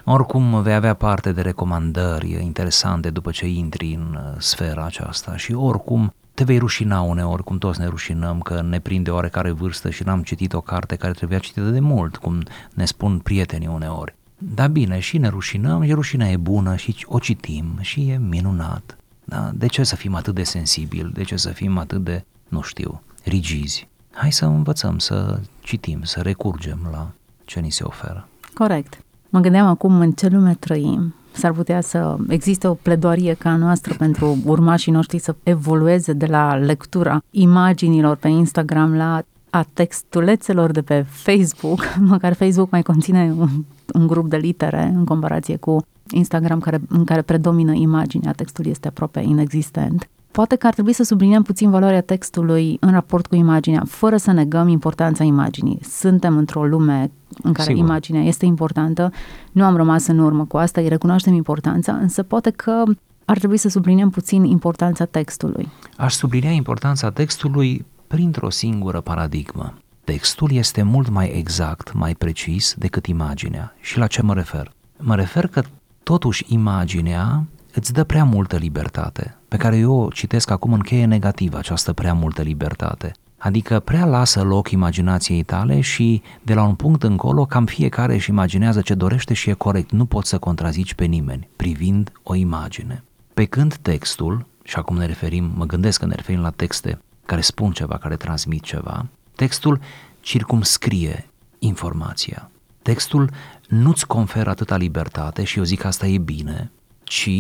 Oricum 0.05 0.63
vei 0.63 0.75
avea 0.75 0.95
parte 0.95 1.33
de 1.33 1.41
recomandări 1.41 2.43
interesante 2.43 3.11
după 3.11 3.31
ce 3.31 3.47
intri 3.47 3.95
în 3.95 4.19
uh, 4.21 4.35
sfera 4.39 4.85
aceasta 4.85 5.37
și 5.37 5.53
oricum 5.53 6.15
te 6.35 6.45
vei 6.45 6.59
rușina 6.59 7.01
uneori, 7.01 7.45
cum 7.45 7.59
toți 7.59 7.81
ne 7.81 7.87
rușinăm, 7.87 8.41
că 8.41 8.63
ne 8.63 8.81
prinde 8.81 9.11
oarecare 9.11 9.51
vârstă 9.51 9.91
și 9.91 10.03
n-am 10.03 10.23
citit 10.23 10.53
o 10.53 10.61
carte 10.61 10.97
care 10.97 11.13
trebuia 11.13 11.39
citită 11.39 11.69
de 11.69 11.81
mult, 11.81 12.17
cum 12.17 12.43
ne 12.75 12.85
spun 12.85 13.19
prietenii 13.19 13.69
uneori. 13.69 14.19
Da 14.43 14.67
bine, 14.67 14.99
și 14.99 15.19
ne 15.19 15.29
rușinăm, 15.29 15.83
și 15.83 15.93
rușinea 15.93 16.31
e 16.31 16.37
bună 16.37 16.77
și 16.77 17.07
o 17.09 17.19
citim 17.19 17.67
și 17.81 18.09
e 18.09 18.19
minunat. 18.19 18.97
Da? 19.25 19.51
De 19.55 19.67
ce 19.67 19.83
să 19.83 19.97
fim 19.97 20.15
atât 20.15 20.35
de 20.35 20.43
sensibili? 20.43 21.13
De 21.13 21.23
ce 21.23 21.37
să 21.37 21.49
fim 21.49 21.79
atât 21.79 22.05
de, 22.05 22.25
nu 22.49 22.63
știu, 22.63 23.03
rigizi? 23.25 23.89
Hai 24.13 24.33
să 24.33 24.45
învățăm 24.45 24.99
să 24.99 25.41
citim, 25.61 26.03
să 26.03 26.21
recurgem 26.21 26.79
la 26.91 27.11
ce 27.45 27.61
ni 27.61 27.71
se 27.71 27.85
oferă. 27.85 28.29
Corect. 28.55 29.03
Mă 29.29 29.41
gândeam 29.41 29.67
acum 29.67 30.01
în 30.01 30.13
ce 30.13 30.29
lume 30.29 30.55
trăim. 30.55 31.15
S-ar 31.33 31.53
putea 31.53 31.81
să 31.81 32.17
existe 32.29 32.67
o 32.67 32.75
pledoarie 32.75 33.35
ca 33.35 33.51
a 33.51 33.57
noastră 33.57 33.95
pentru 33.95 34.39
urmașii 34.45 34.93
noștri 34.93 35.19
să 35.19 35.35
evolueze 35.43 36.13
de 36.13 36.27
la 36.27 36.55
lectura 36.55 37.23
imaginilor 37.31 38.17
pe 38.17 38.29
Instagram 38.29 38.95
la 38.95 39.23
a 39.51 39.67
textulețelor 39.73 40.71
de 40.71 40.83
pe 40.83 41.07
Facebook, 41.09 41.81
măcar 42.13 42.33
Facebook 42.35 42.71
mai 42.71 42.83
conține 42.83 43.35
un, 43.39 43.49
un 43.95 44.07
grup 44.07 44.29
de 44.29 44.37
litere 44.37 44.93
în 44.95 45.05
comparație 45.05 45.57
cu 45.57 45.85
Instagram 46.11 46.61
care, 46.61 46.81
în 46.89 47.05
care 47.05 47.23
predomină 47.23 47.73
imaginea, 47.73 48.33
textul 48.33 48.67
este 48.67 48.89
aproape 48.89 49.21
inexistent. 49.21 50.09
Poate 50.31 50.57
că 50.57 50.67
ar 50.67 50.73
trebui 50.73 50.93
să 50.93 51.03
subliniem 51.03 51.43
puțin 51.43 51.71
valoarea 51.71 52.01
textului 52.01 52.77
în 52.81 52.91
raport 52.91 53.27
cu 53.27 53.35
imaginea, 53.35 53.83
fără 53.87 54.17
să 54.17 54.33
negăm 54.33 54.69
importanța 54.69 55.25
imaginii. 55.25 55.79
Suntem 55.83 56.37
într-o 56.37 56.67
lume 56.67 57.11
în 57.43 57.53
care 57.53 57.69
Sigur. 57.69 57.85
imaginea 57.85 58.23
este 58.23 58.47
importantă, 58.47 59.13
nu 59.53 59.65
am 59.65 59.77
rămas 59.77 60.07
în 60.07 60.19
urmă 60.19 60.45
cu 60.45 60.57
asta, 60.57 60.81
îi 60.81 60.89
recunoaștem 60.89 61.35
importanța, 61.35 61.93
însă 61.93 62.23
poate 62.23 62.51
că 62.51 62.83
ar 63.25 63.39
trebui 63.39 63.57
să 63.57 63.69
subliniem 63.69 64.11
puțin 64.11 64.45
importanța 64.45 65.05
textului. 65.05 65.69
Aș 65.97 66.15
sublinia 66.15 66.51
importanța 66.51 67.11
textului 67.11 67.87
printr-o 68.07 68.51
singură 68.51 69.01
paradigmă. 69.01 69.75
Textul 70.11 70.53
este 70.53 70.83
mult 70.83 71.09
mai 71.09 71.29
exact, 71.29 71.93
mai 71.93 72.15
precis 72.15 72.75
decât 72.79 73.07
imaginea. 73.07 73.75
Și 73.81 73.99
la 73.99 74.07
ce 74.07 74.23
mă 74.23 74.35
refer? 74.35 74.73
Mă 74.97 75.15
refer 75.15 75.47
că 75.47 75.63
totuși 76.03 76.45
imaginea 76.49 77.47
îți 77.75 77.93
dă 77.93 78.05
prea 78.05 78.25
multă 78.25 78.57
libertate, 78.57 79.37
pe 79.49 79.57
care 79.57 79.77
eu 79.77 79.93
o 79.93 80.09
citesc 80.09 80.51
acum 80.51 80.73
în 80.73 80.81
cheie 80.81 81.05
negativă, 81.05 81.59
această 81.59 81.93
prea 81.93 82.15
multă 82.15 82.43
libertate. 82.43 83.13
Adică 83.39 83.81
prea 83.81 84.05
lasă 84.05 84.43
loc 84.43 84.71
imaginației 84.71 85.43
tale 85.43 85.81
și 85.81 86.23
de 86.43 86.55
la 86.55 86.63
un 86.63 86.75
punct 86.75 87.03
încolo 87.03 87.45
cam 87.45 87.65
fiecare 87.65 88.15
își 88.15 88.31
imaginează 88.31 88.81
ce 88.81 88.95
dorește 88.95 89.35
și 89.35 89.51
e 89.51 89.53
corect, 89.53 89.91
nu 89.91 90.05
poți 90.05 90.29
să 90.29 90.39
contrazici 90.39 90.95
pe 90.95 91.05
nimeni 91.05 91.49
privind 91.57 92.13
o 92.23 92.35
imagine. 92.35 93.05
Pe 93.35 93.45
când 93.45 93.75
textul, 93.75 94.47
și 94.63 94.77
acum 94.77 94.97
ne 94.97 95.07
referim, 95.07 95.53
mă 95.57 95.65
gândesc 95.65 96.01
că 96.01 96.07
ne 96.07 96.15
referim 96.15 96.41
la 96.41 96.51
texte 96.51 96.99
care 97.27 97.41
spun 97.41 97.73
ceva, 97.73 97.99
care 97.99 98.17
transmit 98.17 98.63
ceva, 98.63 99.07
textul 99.41 99.81
circumscrie 100.21 101.29
informația. 101.59 102.51
Textul 102.83 103.31
nu-ți 103.69 104.07
conferă 104.07 104.51
atâta 104.51 104.77
libertate 104.77 105.45
și 105.45 105.59
eu 105.59 105.65
zic 105.65 105.81
că 105.81 105.87
asta 105.87 106.07
e 106.07 106.19
bine, 106.19 106.71
ci, 107.03 107.31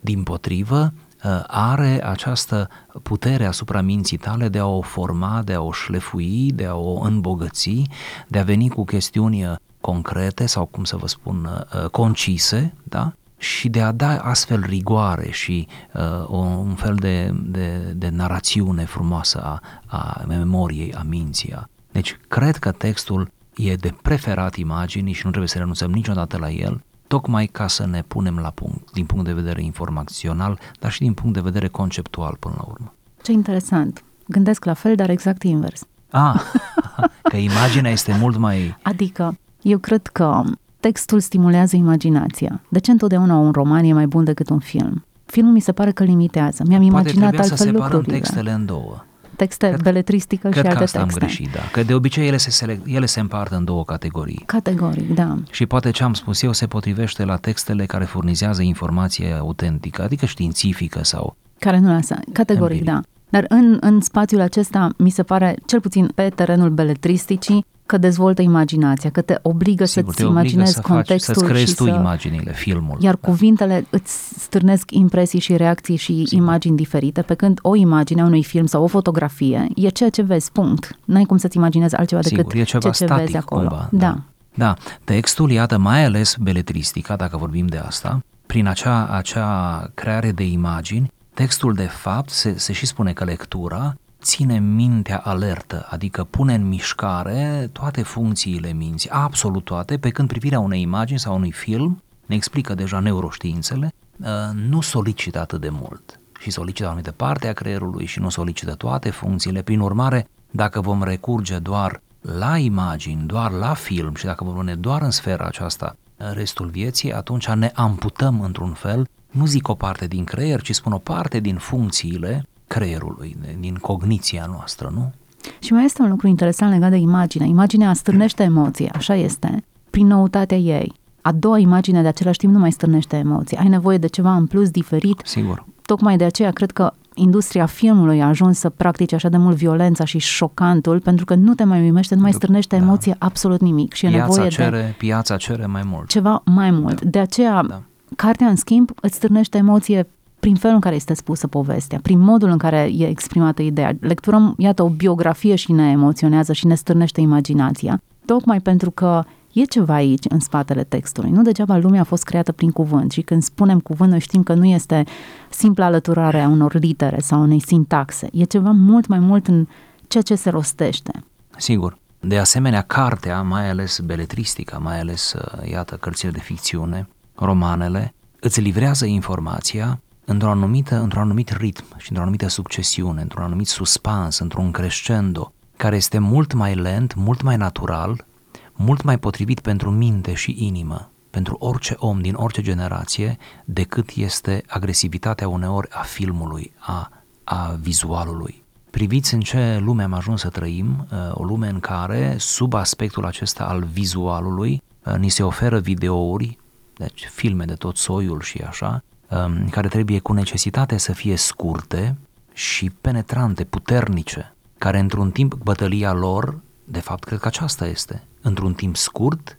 din 0.00 0.22
potrivă, 0.22 0.92
ă, 1.24 1.44
are 1.46 2.04
această 2.04 2.68
putere 3.02 3.46
asupra 3.46 3.80
minții 3.80 4.16
tale 4.16 4.48
de 4.48 4.58
a 4.58 4.66
o 4.66 4.80
forma, 4.80 5.42
de 5.44 5.52
a 5.52 5.60
o 5.60 5.72
șlefui, 5.72 6.52
de 6.52 6.66
a 6.66 6.74
o 6.74 7.00
îmbogăți, 7.00 7.82
de 8.26 8.38
a 8.38 8.42
veni 8.42 8.68
cu 8.68 8.84
chestiuni 8.84 9.44
ă, 9.44 9.56
concrete 9.80 10.46
sau, 10.46 10.64
cum 10.64 10.84
să 10.84 10.96
vă 10.96 11.06
spun, 11.06 11.66
ă, 11.72 11.88
concise, 11.88 12.74
da? 12.82 13.12
Și 13.38 13.68
de 13.68 13.80
a 13.80 13.92
da 13.92 14.18
astfel 14.18 14.64
rigoare 14.66 15.30
și 15.30 15.68
uh, 15.94 16.28
un 16.28 16.74
fel 16.74 16.94
de, 16.94 17.34
de, 17.42 17.92
de 17.96 18.08
narațiune 18.08 18.84
frumoasă 18.84 19.40
a, 19.42 19.60
a 19.86 20.24
memoriei, 20.26 20.94
a 20.94 21.02
minții. 21.08 21.54
Deci, 21.92 22.16
cred 22.28 22.56
că 22.56 22.72
textul 22.72 23.30
e 23.54 23.74
de 23.74 23.94
preferat 24.02 24.56
imaginii 24.56 25.12
și 25.12 25.22
nu 25.24 25.30
trebuie 25.30 25.50
să 25.50 25.58
renunțăm 25.58 25.90
niciodată 25.90 26.38
la 26.38 26.50
el, 26.50 26.82
tocmai 27.06 27.46
ca 27.46 27.66
să 27.66 27.86
ne 27.86 28.02
punem 28.02 28.38
la 28.38 28.50
punct, 28.50 28.92
din 28.92 29.06
punct 29.06 29.24
de 29.24 29.32
vedere 29.32 29.62
informațional, 29.62 30.58
dar 30.80 30.92
și 30.92 31.00
din 31.00 31.14
punct 31.14 31.34
de 31.34 31.40
vedere 31.40 31.68
conceptual 31.68 32.36
până 32.38 32.54
la 32.58 32.64
urmă. 32.68 32.94
Ce 33.22 33.32
interesant. 33.32 34.04
Gândesc 34.26 34.64
la 34.64 34.74
fel, 34.74 34.94
dar 34.94 35.10
exact 35.10 35.42
invers. 35.42 35.86
Ah, 36.10 36.40
că 37.30 37.36
imaginea 37.36 37.90
este 37.90 38.16
mult 38.20 38.36
mai... 38.36 38.76
Adică, 38.82 39.38
eu 39.62 39.78
cred 39.78 40.06
că 40.06 40.42
textul 40.88 41.20
stimulează 41.20 41.76
imaginația. 41.76 42.60
De 42.68 42.78
ce 42.78 42.90
întotdeauna 42.90 43.36
un 43.36 43.50
roman 43.50 43.84
e 43.84 43.92
mai 43.92 44.06
bun 44.06 44.24
decât 44.24 44.48
un 44.50 44.58
film? 44.58 45.04
Filmul 45.26 45.52
mi 45.52 45.60
se 45.60 45.72
pare 45.72 45.90
că 45.90 46.04
limitează. 46.04 46.62
Mi-am 46.66 46.80
Poate 46.88 46.94
imaginat 47.08 47.28
trebuia 47.28 47.42
să 47.42 47.50
altfel 47.50 47.66
separăm 47.72 47.92
lucrurile. 47.96 48.18
textele 48.18 48.50
în 48.52 48.66
două. 48.66 49.04
Texte 49.36 49.66
Cred- 49.68 49.82
beletristică 49.82 50.46
și 50.46 50.52
Cred 50.52 50.64
că 50.64 50.70
alte 50.70 50.82
asta 50.82 51.02
texte. 51.02 51.20
am 51.20 51.26
greșit, 51.26 51.52
da. 51.52 51.60
Că 51.72 51.82
de 51.82 51.94
obicei 51.94 52.26
ele 52.26 52.36
se, 52.36 52.50
selec- 52.64 52.84
ele 52.86 53.06
se 53.06 53.20
împart 53.20 53.52
în 53.52 53.64
două 53.64 53.84
categorii. 53.84 54.42
Categoric, 54.46 55.14
da. 55.14 55.34
Și 55.50 55.66
poate 55.66 55.90
ce 55.90 56.02
am 56.04 56.14
spus 56.14 56.42
eu 56.42 56.52
se 56.52 56.66
potrivește 56.66 57.24
la 57.24 57.36
textele 57.36 57.86
care 57.86 58.04
furnizează 58.04 58.62
informație 58.62 59.32
autentică, 59.32 60.02
adică 60.02 60.26
științifică 60.26 61.04
sau... 61.04 61.36
Care 61.58 61.78
nu 61.78 61.92
lasă. 61.92 62.16
Categoric, 62.32 62.78
Empiric. 62.78 62.94
da. 62.94 63.00
Dar 63.28 63.44
în, 63.48 63.76
în 63.80 64.00
spațiul 64.00 64.40
acesta, 64.40 64.88
mi 64.96 65.10
se 65.10 65.22
pare, 65.22 65.56
cel 65.66 65.80
puțin 65.80 66.10
pe 66.14 66.28
terenul 66.34 66.70
beletristicii, 66.70 67.66
că 67.86 67.98
dezvoltă 67.98 68.42
imaginația, 68.42 69.10
că 69.10 69.20
te 69.20 69.38
obligă 69.42 69.84
Sigur, 69.84 70.12
să-ți 70.12 70.16
te 70.16 70.24
obligă 70.24 70.40
imaginezi 70.40 70.72
să 70.72 70.80
faci, 70.80 70.90
contextul 70.90 71.34
să-ți 71.34 71.46
creezi 71.46 71.70
și 71.70 71.76
tu 71.76 71.84
să... 71.84 71.90
imaginile, 71.90 72.52
filmul. 72.52 72.96
Iar 73.00 73.16
Da. 73.20 73.28
cuvintele 73.28 73.86
îți 73.90 74.40
stârnesc 74.40 74.90
impresii 74.90 75.38
și 75.38 75.56
reacții 75.56 75.96
și 75.96 76.24
Sigur. 76.26 76.32
imagini 76.44 76.76
diferite, 76.76 77.22
pe 77.22 77.34
când 77.34 77.58
o 77.62 77.74
imagine 77.74 78.20
a 78.20 78.24
unui 78.24 78.44
film 78.44 78.66
sau 78.66 78.82
o 78.82 78.86
fotografie 78.86 79.66
e 79.74 79.88
ceea 79.88 80.10
ce 80.10 80.22
vezi, 80.22 80.52
punct. 80.52 80.98
N-ai 81.04 81.24
cum 81.24 81.36
să-ți 81.36 81.56
imaginezi 81.56 81.94
altceva 81.94 82.20
decât 82.20 82.38
Sigur, 82.38 82.54
e 82.54 82.62
ceva 82.62 82.90
ce, 82.90 82.98
ce 82.98 83.04
static 83.04 83.24
vezi 83.24 83.36
acolo. 83.36 83.68
cumva. 83.68 83.88
da. 83.92 84.18
Da, 84.54 84.74
textul, 85.04 85.50
iată, 85.50 85.78
mai 85.78 86.04
ales 86.04 86.36
beletristica, 86.40 87.16
dacă 87.16 87.36
vorbim 87.36 87.66
de 87.66 87.76
asta, 87.86 88.20
prin 88.46 88.66
acea, 88.66 89.06
acea 89.06 89.90
creare 89.94 90.32
de 90.32 90.46
imagini, 90.46 91.10
textul 91.38 91.74
de 91.74 91.86
fapt, 91.86 92.30
se, 92.30 92.58
se 92.58 92.72
și 92.72 92.86
spune 92.86 93.12
că 93.12 93.24
lectura 93.24 93.96
ține 94.22 94.58
mintea 94.58 95.18
alertă, 95.18 95.86
adică 95.90 96.24
pune 96.24 96.54
în 96.54 96.68
mișcare 96.68 97.68
toate 97.72 98.02
funcțiile 98.02 98.72
minții, 98.72 99.10
absolut 99.10 99.64
toate, 99.64 99.98
pe 99.98 100.10
când 100.10 100.28
privirea 100.28 100.60
unei 100.60 100.80
imagini 100.80 101.18
sau 101.18 101.34
unui 101.34 101.52
film, 101.52 102.02
ne 102.26 102.34
explică 102.34 102.74
deja 102.74 102.98
neuroștiințele, 102.98 103.94
uh, 104.20 104.26
nu 104.68 104.80
solicită 104.80 105.40
atât 105.40 105.60
de 105.60 105.68
mult 105.68 106.20
și 106.40 106.50
solicită 106.50 106.84
o 106.84 106.88
anumită 106.88 107.10
parte 107.10 107.48
a 107.48 107.52
creierului 107.52 108.06
și 108.06 108.20
nu 108.20 108.28
solicită 108.28 108.74
toate 108.74 109.10
funcțiile. 109.10 109.62
Prin 109.62 109.80
urmare, 109.80 110.28
dacă 110.50 110.80
vom 110.80 111.02
recurge 111.02 111.58
doar 111.58 112.00
la 112.20 112.56
imagini, 112.56 113.26
doar 113.26 113.50
la 113.50 113.74
film 113.74 114.14
și 114.14 114.24
dacă 114.24 114.44
vom 114.44 114.52
rămâne 114.52 114.74
doar 114.74 115.02
în 115.02 115.10
sfera 115.10 115.44
aceasta 115.44 115.96
în 116.16 116.32
restul 116.32 116.66
vieții, 116.66 117.12
atunci 117.12 117.48
ne 117.48 117.70
amputăm 117.74 118.40
într-un 118.40 118.72
fel, 118.72 119.08
nu 119.30 119.46
zic 119.46 119.68
o 119.68 119.74
parte 119.74 120.06
din 120.06 120.24
creier, 120.24 120.60
ci 120.60 120.74
spun 120.74 120.92
o 120.92 120.98
parte 120.98 121.40
din 121.40 121.56
funcțiile 121.56 122.46
creierului, 122.66 123.36
din 123.60 123.74
cogniția 123.74 124.46
noastră, 124.50 124.90
nu? 124.94 125.12
Și 125.58 125.72
mai 125.72 125.84
este 125.84 126.02
un 126.02 126.08
lucru 126.08 126.26
interesant 126.26 126.72
legat 126.72 126.90
de 126.90 126.96
imagine. 126.96 127.46
Imaginea 127.46 127.92
stârnește 127.92 128.42
emoție, 128.42 128.90
așa 128.94 129.14
este, 129.14 129.64
prin 129.90 130.06
noutatea 130.06 130.56
ei. 130.56 130.92
A 131.22 131.32
doua 131.32 131.58
imagine 131.58 132.02
de 132.02 132.08
același 132.08 132.38
timp 132.38 132.52
nu 132.52 132.58
mai 132.58 132.72
stârnește 132.72 133.16
emoții. 133.16 133.56
Ai 133.56 133.68
nevoie 133.68 133.98
de 133.98 134.06
ceva 134.06 134.34
în 134.34 134.46
plus, 134.46 134.70
diferit. 134.70 135.20
Sigur. 135.24 135.64
Tocmai 135.82 136.16
de 136.16 136.24
aceea 136.24 136.50
cred 136.50 136.70
că 136.70 136.92
industria 137.14 137.66
filmului 137.66 138.22
a 138.22 138.26
ajuns 138.26 138.58
să 138.58 138.68
practice 138.68 139.14
așa 139.14 139.28
de 139.28 139.36
mult 139.36 139.56
violența 139.56 140.04
și 140.04 140.18
șocantul, 140.18 141.00
pentru 141.00 141.24
că 141.24 141.34
nu 141.34 141.54
te 141.54 141.64
mai 141.64 141.80
uimește, 141.80 142.14
nu 142.14 142.20
mai 142.20 142.30
Pentru- 142.30 142.46
stârnește 142.48 142.76
da. 142.76 142.82
emoție 142.82 143.16
absolut 143.18 143.60
nimic. 143.60 143.92
Și 143.92 144.06
e 144.06 144.08
Piața 144.08 144.26
nevoie 144.26 144.48
de 144.48 144.54
cere, 144.54 144.94
piața 144.98 145.36
cere 145.36 145.66
mai 145.66 145.82
mult. 145.84 146.08
ceva 146.08 146.42
mai 146.44 146.70
mult. 146.70 147.02
De 147.02 147.18
aceea, 147.18 147.62
Da. 147.62 147.82
Cartea, 148.16 148.46
în 148.46 148.56
schimb, 148.56 148.90
îți 149.00 149.14
stârnește 149.14 149.58
emoție 149.58 150.06
prin 150.40 150.54
felul 150.54 150.74
în 150.74 150.80
care 150.80 150.94
este 150.94 151.14
spusă 151.14 151.46
povestea, 151.46 151.98
prin 152.02 152.18
modul 152.18 152.48
în 152.48 152.58
care 152.58 152.90
e 152.92 153.08
exprimată 153.08 153.62
ideea. 153.62 153.96
Lecturăm, 154.00 154.54
iată, 154.58 154.82
o 154.82 154.88
biografie 154.88 155.54
și 155.54 155.72
ne 155.72 155.90
emoționează 155.90 156.52
și 156.52 156.66
ne 156.66 156.74
stârnește 156.74 157.20
imaginația, 157.20 158.02
tocmai 158.24 158.60
pentru 158.60 158.90
că 158.90 159.24
e 159.52 159.64
ceva 159.64 159.94
aici 159.94 160.24
în 160.28 160.40
spatele 160.40 160.84
textului. 160.84 161.30
Nu 161.30 161.42
degeaba 161.42 161.76
lumea 161.76 162.00
a 162.00 162.04
fost 162.04 162.22
creată 162.22 162.52
prin 162.52 162.70
cuvânt 162.70 163.12
și 163.12 163.20
când 163.20 163.42
spunem 163.42 163.80
cuvânt, 163.80 164.10
noi 164.10 164.20
știm 164.20 164.42
că 164.42 164.54
nu 164.54 164.64
este 164.64 165.04
simpla 165.50 165.84
alăturare 165.84 166.40
a 166.40 166.48
unor 166.48 166.74
litere 166.74 167.20
sau 167.20 167.40
unei 167.40 167.60
sintaxe. 167.60 168.28
E 168.32 168.44
ceva 168.44 168.70
mult 168.70 169.06
mai 169.06 169.18
mult 169.18 169.46
în 169.46 169.66
ceea 170.08 170.22
ce 170.22 170.34
se 170.34 170.50
rostește. 170.50 171.24
Sigur. 171.56 171.98
De 172.20 172.38
asemenea, 172.38 172.82
cartea, 172.82 173.42
mai 173.42 173.70
ales 173.70 173.98
beletristica, 173.98 174.78
mai 174.78 175.00
ales, 175.00 175.32
uh, 175.32 175.70
iată, 175.70 175.96
cărțile 175.96 176.30
de 176.30 176.38
ficțiune, 176.38 177.08
romanele, 177.38 178.14
îți 178.40 178.60
livrează 178.60 179.06
informația 179.06 180.00
într-un 180.24 180.50
anumit, 180.50 180.88
într-un 180.88 181.22
anumit 181.22 181.48
ritm 181.50 181.84
și 181.96 182.06
într-o 182.08 182.22
anumită 182.22 182.48
succesiune, 182.48 183.20
într-un 183.20 183.42
anumit 183.42 183.66
suspans, 183.66 184.38
într-un 184.38 184.70
crescendo, 184.70 185.52
care 185.76 185.96
este 185.96 186.18
mult 186.18 186.52
mai 186.52 186.74
lent, 186.74 187.14
mult 187.14 187.42
mai 187.42 187.56
natural, 187.56 188.26
mult 188.72 189.02
mai 189.02 189.18
potrivit 189.18 189.60
pentru 189.60 189.90
minte 189.90 190.34
și 190.34 190.54
inimă, 190.58 191.10
pentru 191.30 191.56
orice 191.58 191.94
om 191.98 192.20
din 192.20 192.34
orice 192.34 192.62
generație, 192.62 193.36
decât 193.64 194.10
este 194.10 194.62
agresivitatea 194.66 195.48
uneori 195.48 195.88
a 195.90 196.02
filmului, 196.02 196.72
a, 196.78 197.10
a 197.44 197.76
vizualului. 197.80 198.64
Priviți 198.90 199.34
în 199.34 199.40
ce 199.40 199.78
lume 199.80 200.02
am 200.02 200.12
ajuns 200.12 200.40
să 200.40 200.48
trăim, 200.48 201.06
uh, 201.12 201.18
o 201.32 201.44
lume 201.44 201.68
în 201.68 201.80
care, 201.80 202.34
sub 202.38 202.74
aspectul 202.74 203.24
acesta 203.24 203.64
al 203.64 203.84
vizualului, 203.92 204.82
uh, 205.04 205.14
ni 205.14 205.28
se 205.28 205.42
oferă 205.42 205.78
videouri, 205.78 206.58
deci 206.98 207.28
filme 207.32 207.64
de 207.64 207.74
tot 207.74 207.96
soiul 207.96 208.40
și 208.40 208.58
așa, 208.58 209.02
um, 209.28 209.68
care 209.68 209.88
trebuie 209.88 210.18
cu 210.18 210.32
necesitate 210.32 210.96
să 210.96 211.12
fie 211.12 211.36
scurte 211.36 212.16
și 212.52 212.90
penetrante, 212.90 213.64
puternice, 213.64 214.54
care 214.78 214.98
într-un 214.98 215.30
timp 215.30 215.54
bătălia 215.54 216.12
lor, 216.12 216.60
de 216.84 217.00
fapt 217.00 217.24
cred 217.24 217.38
că 217.38 217.46
aceasta 217.46 217.86
este, 217.86 218.22
într-un 218.40 218.72
timp 218.72 218.96
scurt, 218.96 219.58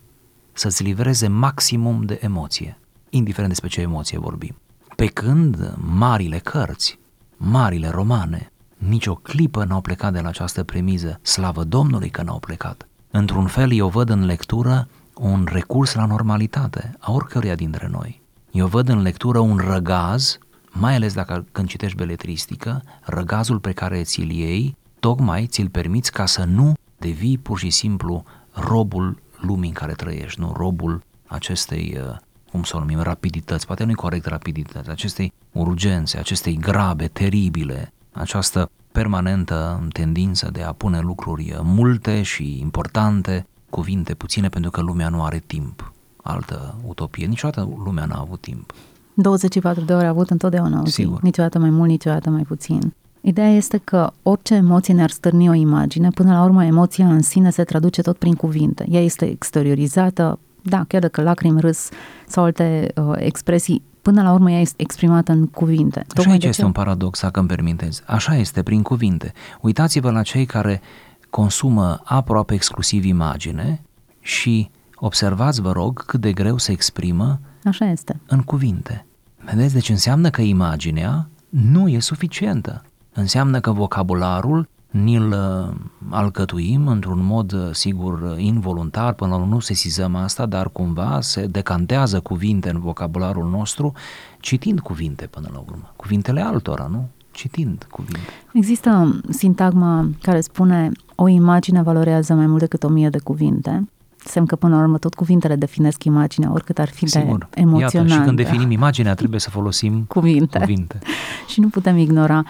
să-ți 0.54 0.84
livreze 0.84 1.28
maximum 1.28 2.04
de 2.06 2.20
emoție, 2.22 2.78
indiferent 3.10 3.50
despre 3.50 3.70
ce 3.70 3.82
emoție 3.82 4.20
vorbim. 4.20 4.56
Pe 4.96 5.06
când 5.06 5.74
marile 5.78 6.38
cărți, 6.38 7.00
marile 7.38 7.88
romane, 7.88 8.52
nicio 8.78 9.16
clipă 9.16 9.64
n-au 9.64 9.82
plecat 9.82 10.14
de 10.14 10.20
la 10.20 10.28
această 10.28 10.64
premiză, 10.64 11.20
slavă 11.22 11.64
Domnului 11.64 12.10
că 12.10 12.22
n-au 12.22 12.40
plecat. 12.40 12.88
Într-un 13.12 13.48
fel 13.48 13.72
eu 13.72 13.88
văd 13.88 14.10
în 14.10 14.26
lectură 14.26 14.88
un 15.20 15.48
recurs 15.52 15.94
la 15.94 16.06
normalitate 16.06 16.96
a 17.00 17.12
oricăruia 17.12 17.56
dintre 17.56 17.88
noi. 17.92 18.22
Eu 18.52 18.68
văd 18.68 18.90
în 18.90 19.02
lectură 19.02 19.40
un 19.40 19.58
răgaz, 19.58 20.38
mai 20.72 20.96
ales 20.96 21.14
dacă 21.14 21.46
când 21.52 21.68
citești 21.68 21.98
beletristică, 21.98 22.84
răgazul 23.02 23.60
pe 23.60 23.72
care 23.72 24.02
ți-l 24.04 24.30
iei, 24.30 24.78
tocmai 25.00 25.48
ți-l 25.48 25.70
permiți 25.70 26.12
ca 26.12 26.26
să 26.26 26.44
nu 26.44 26.74
devii 26.98 27.38
pur 27.38 27.60
și 27.60 27.70
simplu 27.70 28.24
robul 28.52 29.22
lumii 29.40 29.70
în 29.70 29.76
care 29.76 29.94
trăiești, 29.94 30.40
nu 30.40 30.54
robul 30.56 31.04
acestei, 31.28 31.98
uh, 32.02 32.16
cum 32.52 32.64
să 32.64 32.76
o 32.76 32.80
numim, 32.80 33.00
rapidități, 33.00 33.66
poate 33.66 33.84
nu-i 33.84 33.94
corect 33.94 34.26
rapidități, 34.26 34.90
acestei 34.90 35.34
urgențe, 35.52 36.18
acestei 36.18 36.58
grabe, 36.58 37.08
teribile, 37.08 37.94
această 38.12 38.70
permanentă 38.92 39.88
tendință 39.92 40.50
de 40.52 40.64
a 40.64 40.72
pune 40.72 41.00
lucruri 41.00 41.52
uh, 41.52 41.60
multe 41.64 42.22
și 42.22 42.60
importante, 42.60 43.48
cuvinte 43.70 44.14
puține, 44.14 44.50
pentru 44.50 44.72
că 44.72 44.82
lumea 44.82 45.10
nu 45.10 45.24
are 45.24 45.44
timp. 45.48 45.94
Altă 46.24 46.76
utopie. 46.88 47.26
Niciodată 47.26 47.70
lumea 47.84 48.06
n-a 48.06 48.20
avut 48.20 48.42
timp. 48.42 48.74
24 49.14 49.84
de 49.84 49.94
ore 49.94 50.06
a 50.06 50.10
avut 50.10 50.30
întotdeauna 50.30 50.82
o 50.82 50.86
zi. 50.86 50.92
Sigur. 50.92 51.22
Niciodată 51.22 51.60
mai 51.60 51.70
mult, 51.70 51.90
niciodată 51.90 52.30
mai 52.30 52.42
puțin. 52.42 52.94
Ideea 53.22 53.50
este 53.50 53.78
că 53.84 54.12
orice 54.24 54.54
emoție 54.54 54.94
ne-ar 54.94 55.10
stârni 55.10 55.50
o 55.50 55.54
imagine, 55.54 56.10
până 56.10 56.32
la 56.34 56.44
urmă 56.44 56.66
emoția 56.66 57.08
în 57.08 57.22
sine 57.22 57.50
se 57.50 57.64
traduce 57.64 58.02
tot 58.02 58.18
prin 58.18 58.34
cuvinte. 58.34 58.86
Ea 58.90 59.02
este 59.02 59.26
exteriorizată, 59.30 60.40
da, 60.62 60.86
chiar 60.88 61.02
dacă 61.02 61.22
lacrimi, 61.22 61.60
râs 61.60 61.90
sau 62.28 62.44
alte 62.44 62.92
uh, 62.96 63.14
expresii, 63.16 63.82
până 64.02 64.22
la 64.22 64.34
urmă 64.34 64.52
ea 64.52 64.60
este 64.60 64.82
exprimată 64.82 65.32
în 65.32 65.48
cuvinte. 65.48 66.00
Așa 66.00 66.08
Tocmai 66.14 66.34
aici 66.34 66.42
de 66.42 66.48
este 66.48 66.62
ce- 66.62 66.68
un 66.68 66.74
paradox, 66.74 67.22
dacă 67.22 67.40
îmi 67.40 67.48
permiteți. 67.48 68.02
Așa 68.06 68.36
este, 68.36 68.64
prin 68.64 68.82
cuvinte. 68.82 69.34
Uitați-vă 69.62 70.12
la 70.12 70.22
cei 70.22 70.46
care 70.46 70.82
consumă 71.30 72.02
aproape 72.04 72.54
exclusiv 72.54 73.04
imagine 73.04 73.82
și 74.20 74.70
observați, 74.96 75.62
vă 75.62 75.72
rog, 75.72 76.06
cât 76.06 76.22
de 76.22 76.34
greu 76.34 76.58
se 76.58 76.72
exprimă 76.72 77.40
Așa 77.64 77.86
este. 77.86 78.20
în 78.28 78.42
cuvinte. 78.42 79.06
Vedeți? 79.38 79.74
Deci 79.74 79.90
înseamnă 79.90 80.30
că 80.30 80.42
imaginea 80.42 81.30
nu 81.50 81.88
e 81.88 82.00
suficientă. 82.00 82.84
Înseamnă 83.14 83.60
că 83.60 83.72
vocabularul 83.72 84.70
ni-l 84.90 85.32
uh, 85.32 85.76
alcătuim 86.10 86.88
într-un 86.88 87.26
mod, 87.26 87.52
uh, 87.52 87.70
sigur, 87.72 88.22
uh, 88.22 88.36
involuntar, 88.38 89.14
până 89.14 89.30
la 89.30 89.38
urmă 89.38 89.54
nu 89.54 89.60
sesizăm 89.60 90.16
asta, 90.16 90.46
dar 90.46 90.70
cumva 90.70 91.22
se 91.22 91.46
decantează 91.46 92.20
cuvinte 92.20 92.70
în 92.70 92.80
vocabularul 92.80 93.50
nostru, 93.50 93.94
citind 94.40 94.80
cuvinte 94.80 95.26
până 95.26 95.50
la 95.52 95.64
urmă, 95.68 95.94
cuvintele 95.96 96.42
altora, 96.42 96.88
nu? 96.92 97.10
Citind 97.32 97.88
cuvinte. 97.92 98.20
Există 98.54 99.20
sintagma 99.30 100.10
care 100.22 100.42
spune 100.42 100.92
o 101.16 101.28
imagine 101.28 101.82
valorează 101.82 102.34
mai 102.34 102.46
mult 102.46 102.60
decât 102.60 102.84
o 102.84 102.88
mie 102.88 103.10
de 103.10 103.20
cuvinte. 103.24 103.88
Semn 104.26 104.46
că 104.46 104.56
până 104.56 104.76
la 104.76 104.82
urmă 104.82 104.98
tot 104.98 105.14
cuvintele 105.14 105.56
definesc 105.56 106.04
imaginea, 106.04 106.52
oricât 106.52 106.80
ar 106.80 106.88
fi 106.88 107.08
Sigur. 107.08 107.48
de 107.52 107.62
emoționant. 107.62 108.10
Iată, 108.10 108.22
și 108.22 108.26
când 108.28 108.38
definim 108.38 108.72
imaginea 108.72 109.14
trebuie 109.14 109.40
să 109.40 109.50
folosim 109.50 110.04
cuvinte. 110.08 110.60
cuvinte. 110.60 111.00
și 111.48 111.60
nu 111.60 111.68
putem 111.68 111.98
ignora. 111.98 112.44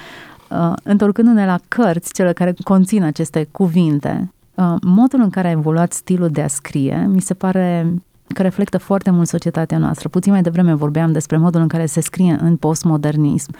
Uh, 0.49 0.73
întorcându-ne 0.83 1.45
la 1.45 1.59
cărți, 1.67 2.13
cele 2.13 2.33
care 2.33 2.53
conțin 2.63 3.03
aceste 3.03 3.47
cuvinte, 3.51 4.31
uh, 4.55 4.73
modul 4.81 5.19
în 5.21 5.29
care 5.29 5.47
a 5.47 5.51
evoluat 5.51 5.93
stilul 5.93 6.29
de 6.29 6.41
a 6.41 6.47
scrie, 6.47 7.07
mi 7.11 7.21
se 7.21 7.33
pare 7.33 7.93
că 8.33 8.41
reflectă 8.41 8.77
foarte 8.77 9.09
mult 9.09 9.27
societatea 9.27 9.77
noastră. 9.77 10.09
Puțin 10.09 10.31
mai 10.31 10.41
devreme 10.41 10.73
vorbeam 10.73 11.11
despre 11.11 11.37
modul 11.37 11.61
în 11.61 11.67
care 11.67 11.85
se 11.85 12.01
scrie 12.01 12.37
în 12.41 12.55
postmodernism 12.55 13.51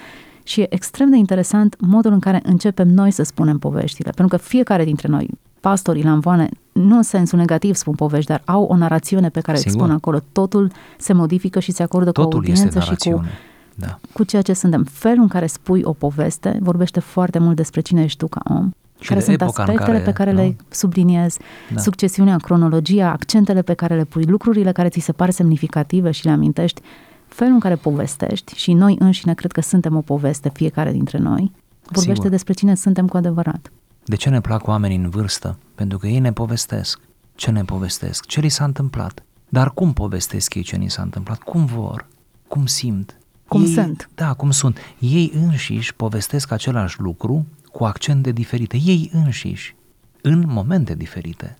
și 0.49 0.61
e 0.61 0.73
extrem 0.73 1.09
de 1.09 1.15
interesant 1.17 1.75
modul 1.79 2.11
în 2.11 2.19
care 2.19 2.39
începem 2.43 2.87
noi 2.87 3.11
să 3.11 3.23
spunem 3.23 3.57
poveștile, 3.59 4.11
pentru 4.15 4.37
că 4.37 4.43
fiecare 4.43 4.83
dintre 4.83 5.07
noi, 5.07 5.29
pastorii, 5.59 6.03
lamvoane, 6.03 6.49
nu 6.71 6.95
în 6.95 7.03
sensul 7.03 7.39
negativ 7.39 7.75
spun 7.75 7.95
povești, 7.95 8.29
dar 8.29 8.41
au 8.45 8.63
o 8.63 8.75
narațiune 8.75 9.29
pe 9.29 9.39
care 9.41 9.57
îți 9.57 9.69
Sigur. 9.69 9.79
spun 9.81 9.95
acolo. 9.95 10.19
Totul 10.31 10.71
se 10.97 11.13
modifică 11.13 11.59
și 11.59 11.71
se 11.71 11.83
acordă 11.83 12.11
cu 12.11 12.21
Totul 12.21 12.33
audiență 12.33 12.63
este 12.65 12.79
și 12.79 12.85
cu 12.85 12.91
narațiune. 13.09 13.29
Da. 13.75 13.99
cu 14.13 14.23
ceea 14.23 14.41
ce 14.41 14.53
suntem. 14.53 14.83
Felul 14.91 15.21
în 15.21 15.27
care 15.27 15.45
spui 15.45 15.81
o 15.83 15.93
poveste 15.93 16.57
vorbește 16.61 16.99
foarte 16.99 17.39
mult 17.39 17.55
despre 17.55 17.81
cine 17.81 18.03
ești 18.03 18.17
tu 18.17 18.27
ca 18.27 18.41
om, 18.49 18.69
Și 18.99 19.07
care 19.07 19.19
de 19.19 19.25
sunt 19.25 19.41
epoca 19.41 19.63
în 19.63 19.69
aspectele 19.69 19.97
care, 19.97 20.11
pe 20.11 20.17
care 20.17 20.31
nu? 20.31 20.37
le 20.37 20.55
subliniezi, 20.69 21.39
Da. 21.73 21.79
succesiunea, 21.79 22.37
cronologia, 22.37 23.11
accentele 23.11 23.61
pe 23.61 23.73
care 23.73 23.95
le 23.95 24.03
pui, 24.03 24.23
lucrurile 24.23 24.71
care 24.71 24.89
ți 24.89 24.99
se 24.99 25.11
par 25.11 25.29
semnificative 25.29 26.11
și 26.11 26.25
le 26.25 26.31
amintești, 26.31 26.81
felul 27.29 27.53
în 27.53 27.59
care 27.59 27.75
povestești 27.75 28.55
și 28.55 28.73
noi 28.73 28.95
înșine 28.99 29.33
cred 29.33 29.51
că 29.51 29.61
suntem 29.61 29.95
o 29.95 30.01
poveste, 30.01 30.49
fiecare 30.53 30.91
dintre 30.91 31.17
noi, 31.17 31.51
vorbește 31.81 32.13
Sigur. 32.13 32.29
despre 32.29 32.53
cine 32.53 32.75
suntem 32.75 33.07
cu 33.07 33.17
adevărat. 33.17 33.71
De 34.03 34.15
ce 34.15 34.29
ne 34.29 34.41
plac 34.41 34.67
oamenii 34.67 34.97
în 34.97 35.09
vârstă? 35.09 35.57
Pentru 35.75 35.97
că 35.97 36.07
ei 36.07 36.19
ne 36.19 36.33
povestesc. 36.33 36.99
Ce 37.35 37.51
ne 37.51 37.63
povestesc? 37.63 38.25
Ce 38.25 38.39
li 38.39 38.49
s-a 38.49 38.63
întâmplat? 38.63 39.23
Dar 39.49 39.71
cum 39.73 39.93
povestesc 39.93 40.53
ei 40.53 40.61
ce 40.61 40.75
ni 40.75 40.89
s-a 40.89 41.01
întâmplat? 41.01 41.41
Cum 41.41 41.65
vor? 41.65 42.07
Cum 42.47 42.65
simt? 42.65 43.17
Cum 43.47 43.61
ei, 43.61 43.67
sunt. 43.73 44.09
Da, 44.15 44.33
cum 44.33 44.51
sunt. 44.51 44.77
Ei 44.99 45.31
înșiși 45.35 45.95
povestesc 45.95 46.51
același 46.51 46.99
lucru 46.99 47.45
cu 47.71 47.83
accente 47.83 48.31
diferite. 48.31 48.77
Ei 48.85 49.09
înșiși, 49.13 49.75
în 50.21 50.43
momente 50.47 50.95
diferite, 50.95 51.57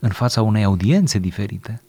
în 0.00 0.08
fața 0.08 0.42
unei 0.42 0.64
audiențe 0.64 1.18
diferite. 1.18 1.82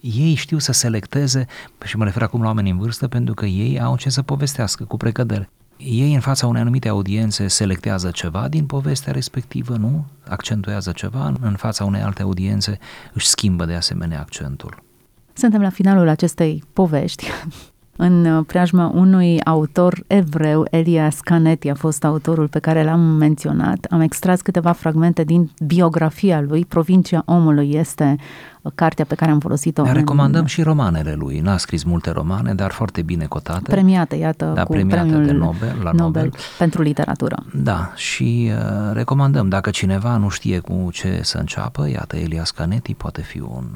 Ei 0.00 0.34
știu 0.34 0.58
să 0.58 0.72
selecteze, 0.72 1.46
și 1.84 1.96
mă 1.96 2.04
refer 2.04 2.22
acum 2.22 2.40
la 2.40 2.46
oameni 2.46 2.70
în 2.70 2.78
vârstă, 2.78 3.08
pentru 3.08 3.34
că 3.34 3.46
ei 3.46 3.80
au 3.80 3.96
ce 3.96 4.10
să 4.10 4.22
povestească 4.22 4.84
cu 4.84 4.96
precădere. 4.96 5.50
Ei 5.76 6.14
în 6.14 6.20
fața 6.20 6.46
unei 6.46 6.60
anumite 6.60 6.88
audiențe 6.88 7.48
selectează 7.48 8.10
ceva 8.10 8.48
din 8.48 8.66
povestea 8.66 9.12
respectivă, 9.12 9.76
nu? 9.76 10.04
Accentuează 10.28 10.92
ceva, 10.92 11.32
în 11.40 11.56
fața 11.56 11.84
unei 11.84 12.00
alte 12.00 12.22
audiențe 12.22 12.78
își 13.12 13.26
schimbă 13.26 13.64
de 13.64 13.74
asemenea 13.74 14.20
accentul. 14.20 14.82
Suntem 15.32 15.60
la 15.60 15.70
finalul 15.70 16.08
acestei 16.08 16.62
povești. 16.72 17.26
În 17.96 18.42
preajma 18.46 18.90
unui 18.94 19.40
autor 19.44 20.02
evreu, 20.06 20.66
Elias 20.70 21.20
Canetti 21.20 21.68
a 21.70 21.74
fost 21.74 22.04
autorul 22.04 22.48
pe 22.48 22.58
care 22.58 22.84
l-am 22.84 23.00
menționat. 23.00 23.86
Am 23.90 24.00
extras 24.00 24.40
câteva 24.40 24.72
fragmente 24.72 25.24
din 25.24 25.50
biografia 25.66 26.40
lui. 26.40 26.64
Provincia 26.64 27.22
omului 27.26 27.70
este 27.74 28.16
cartea 28.74 29.04
pe 29.04 29.14
care 29.14 29.30
am 29.30 29.38
folosit-o. 29.38 29.82
Ne 29.82 29.88
în- 29.88 29.94
recomandăm 29.94 30.44
și 30.44 30.62
romanele 30.62 31.14
lui. 31.18 31.38
N-a 31.40 31.56
scris 31.56 31.82
multe 31.82 32.10
romane, 32.10 32.54
dar 32.54 32.70
foarte 32.70 33.02
bine 33.02 33.24
cotate. 33.24 33.70
Premiate, 33.70 34.16
iată, 34.16 34.52
Da, 34.54 34.62
cu 34.64 34.72
premiate 34.72 35.00
premiul 35.02 35.26
de 35.26 35.32
Nobel, 35.32 35.76
la 35.82 35.90
Nobel. 35.90 36.32
pentru 36.58 36.82
literatură. 36.82 37.36
Da, 37.54 37.92
și 37.94 38.50
uh, 38.52 38.92
recomandăm, 38.92 39.48
dacă 39.48 39.70
cineva 39.70 40.16
nu 40.16 40.28
știe 40.28 40.58
cu 40.58 40.88
ce 40.92 41.20
să 41.22 41.38
înceapă, 41.38 41.88
iată, 41.88 42.16
Elias 42.16 42.50
Canetti 42.50 42.94
poate 42.94 43.22
fi 43.22 43.40
un... 43.40 43.66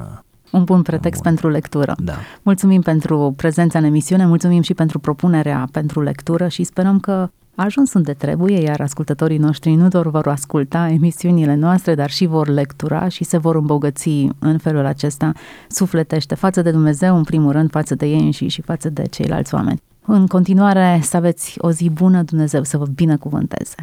Uh, 0.51 0.59
Un 0.59 0.63
bun 0.63 0.81
pretext 0.81 1.21
Bun. 1.21 1.31
pentru 1.31 1.49
lectură. 1.49 1.95
da, 2.03 2.13
Mulțumim 2.41 2.81
pentru 2.81 3.33
prezența 3.37 3.79
în 3.79 3.83
emisiune, 3.85 4.25
mulțumim 4.25 4.61
și 4.61 4.73
pentru 4.73 4.99
propunerea 4.99 5.67
pentru 5.71 6.01
lectură 6.01 6.47
și 6.47 6.63
sperăm 6.63 6.99
că 6.99 7.29
a 7.55 7.63
ajuns 7.63 7.93
unde 7.93 8.13
trebuie, 8.13 8.61
iar 8.61 8.81
ascultătorii 8.81 9.37
noștri 9.37 9.73
nu 9.73 9.87
doar 9.87 10.07
vor 10.07 10.27
asculta 10.27 10.89
emisiunile 10.89 11.55
noastre, 11.55 11.95
dar 11.95 12.09
și 12.09 12.25
vor 12.25 12.47
lectura 12.47 13.07
și 13.07 13.23
se 13.23 13.37
vor 13.37 13.55
îmbogăți 13.55 14.27
în 14.39 14.57
felul 14.57 14.85
acesta 14.85 15.31
sufletește 15.69 16.35
față 16.35 16.61
de 16.61 16.71
Dumnezeu, 16.71 17.17
în 17.17 17.23
primul 17.23 17.51
rând, 17.51 17.69
față 17.69 17.95
de 17.95 18.05
ei 18.05 18.19
înșiși 18.19 18.53
și 18.53 18.61
față 18.61 18.89
de 18.89 19.03
ceilalți 19.09 19.53
oameni. 19.53 19.81
În 20.05 20.27
continuare, 20.27 20.99
să 21.03 21.17
aveți 21.17 21.55
o 21.57 21.71
zi 21.71 21.89
bună, 21.89 22.23
Dumnezeu 22.23 22.63
să 22.63 22.77
vă 22.77 22.85
binecuvânteze! 22.95 23.75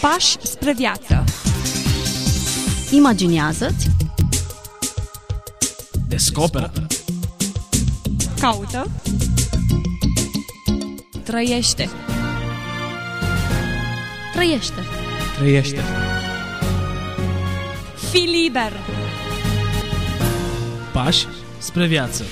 Pași 0.00 0.36
spre 0.40 0.72
viață. 0.76 1.24
Imaginează-ți 2.90 3.90
Descoperă. 6.12 6.72
Caută. 8.40 8.90
Trăiește. 11.22 11.88
Trăiește. 14.34 14.80
Trăiește. 15.36 15.80
Fii 18.10 18.26
liber. 18.42 18.72
Pași 20.92 21.26
spre 21.58 21.86
viață. 21.86 22.24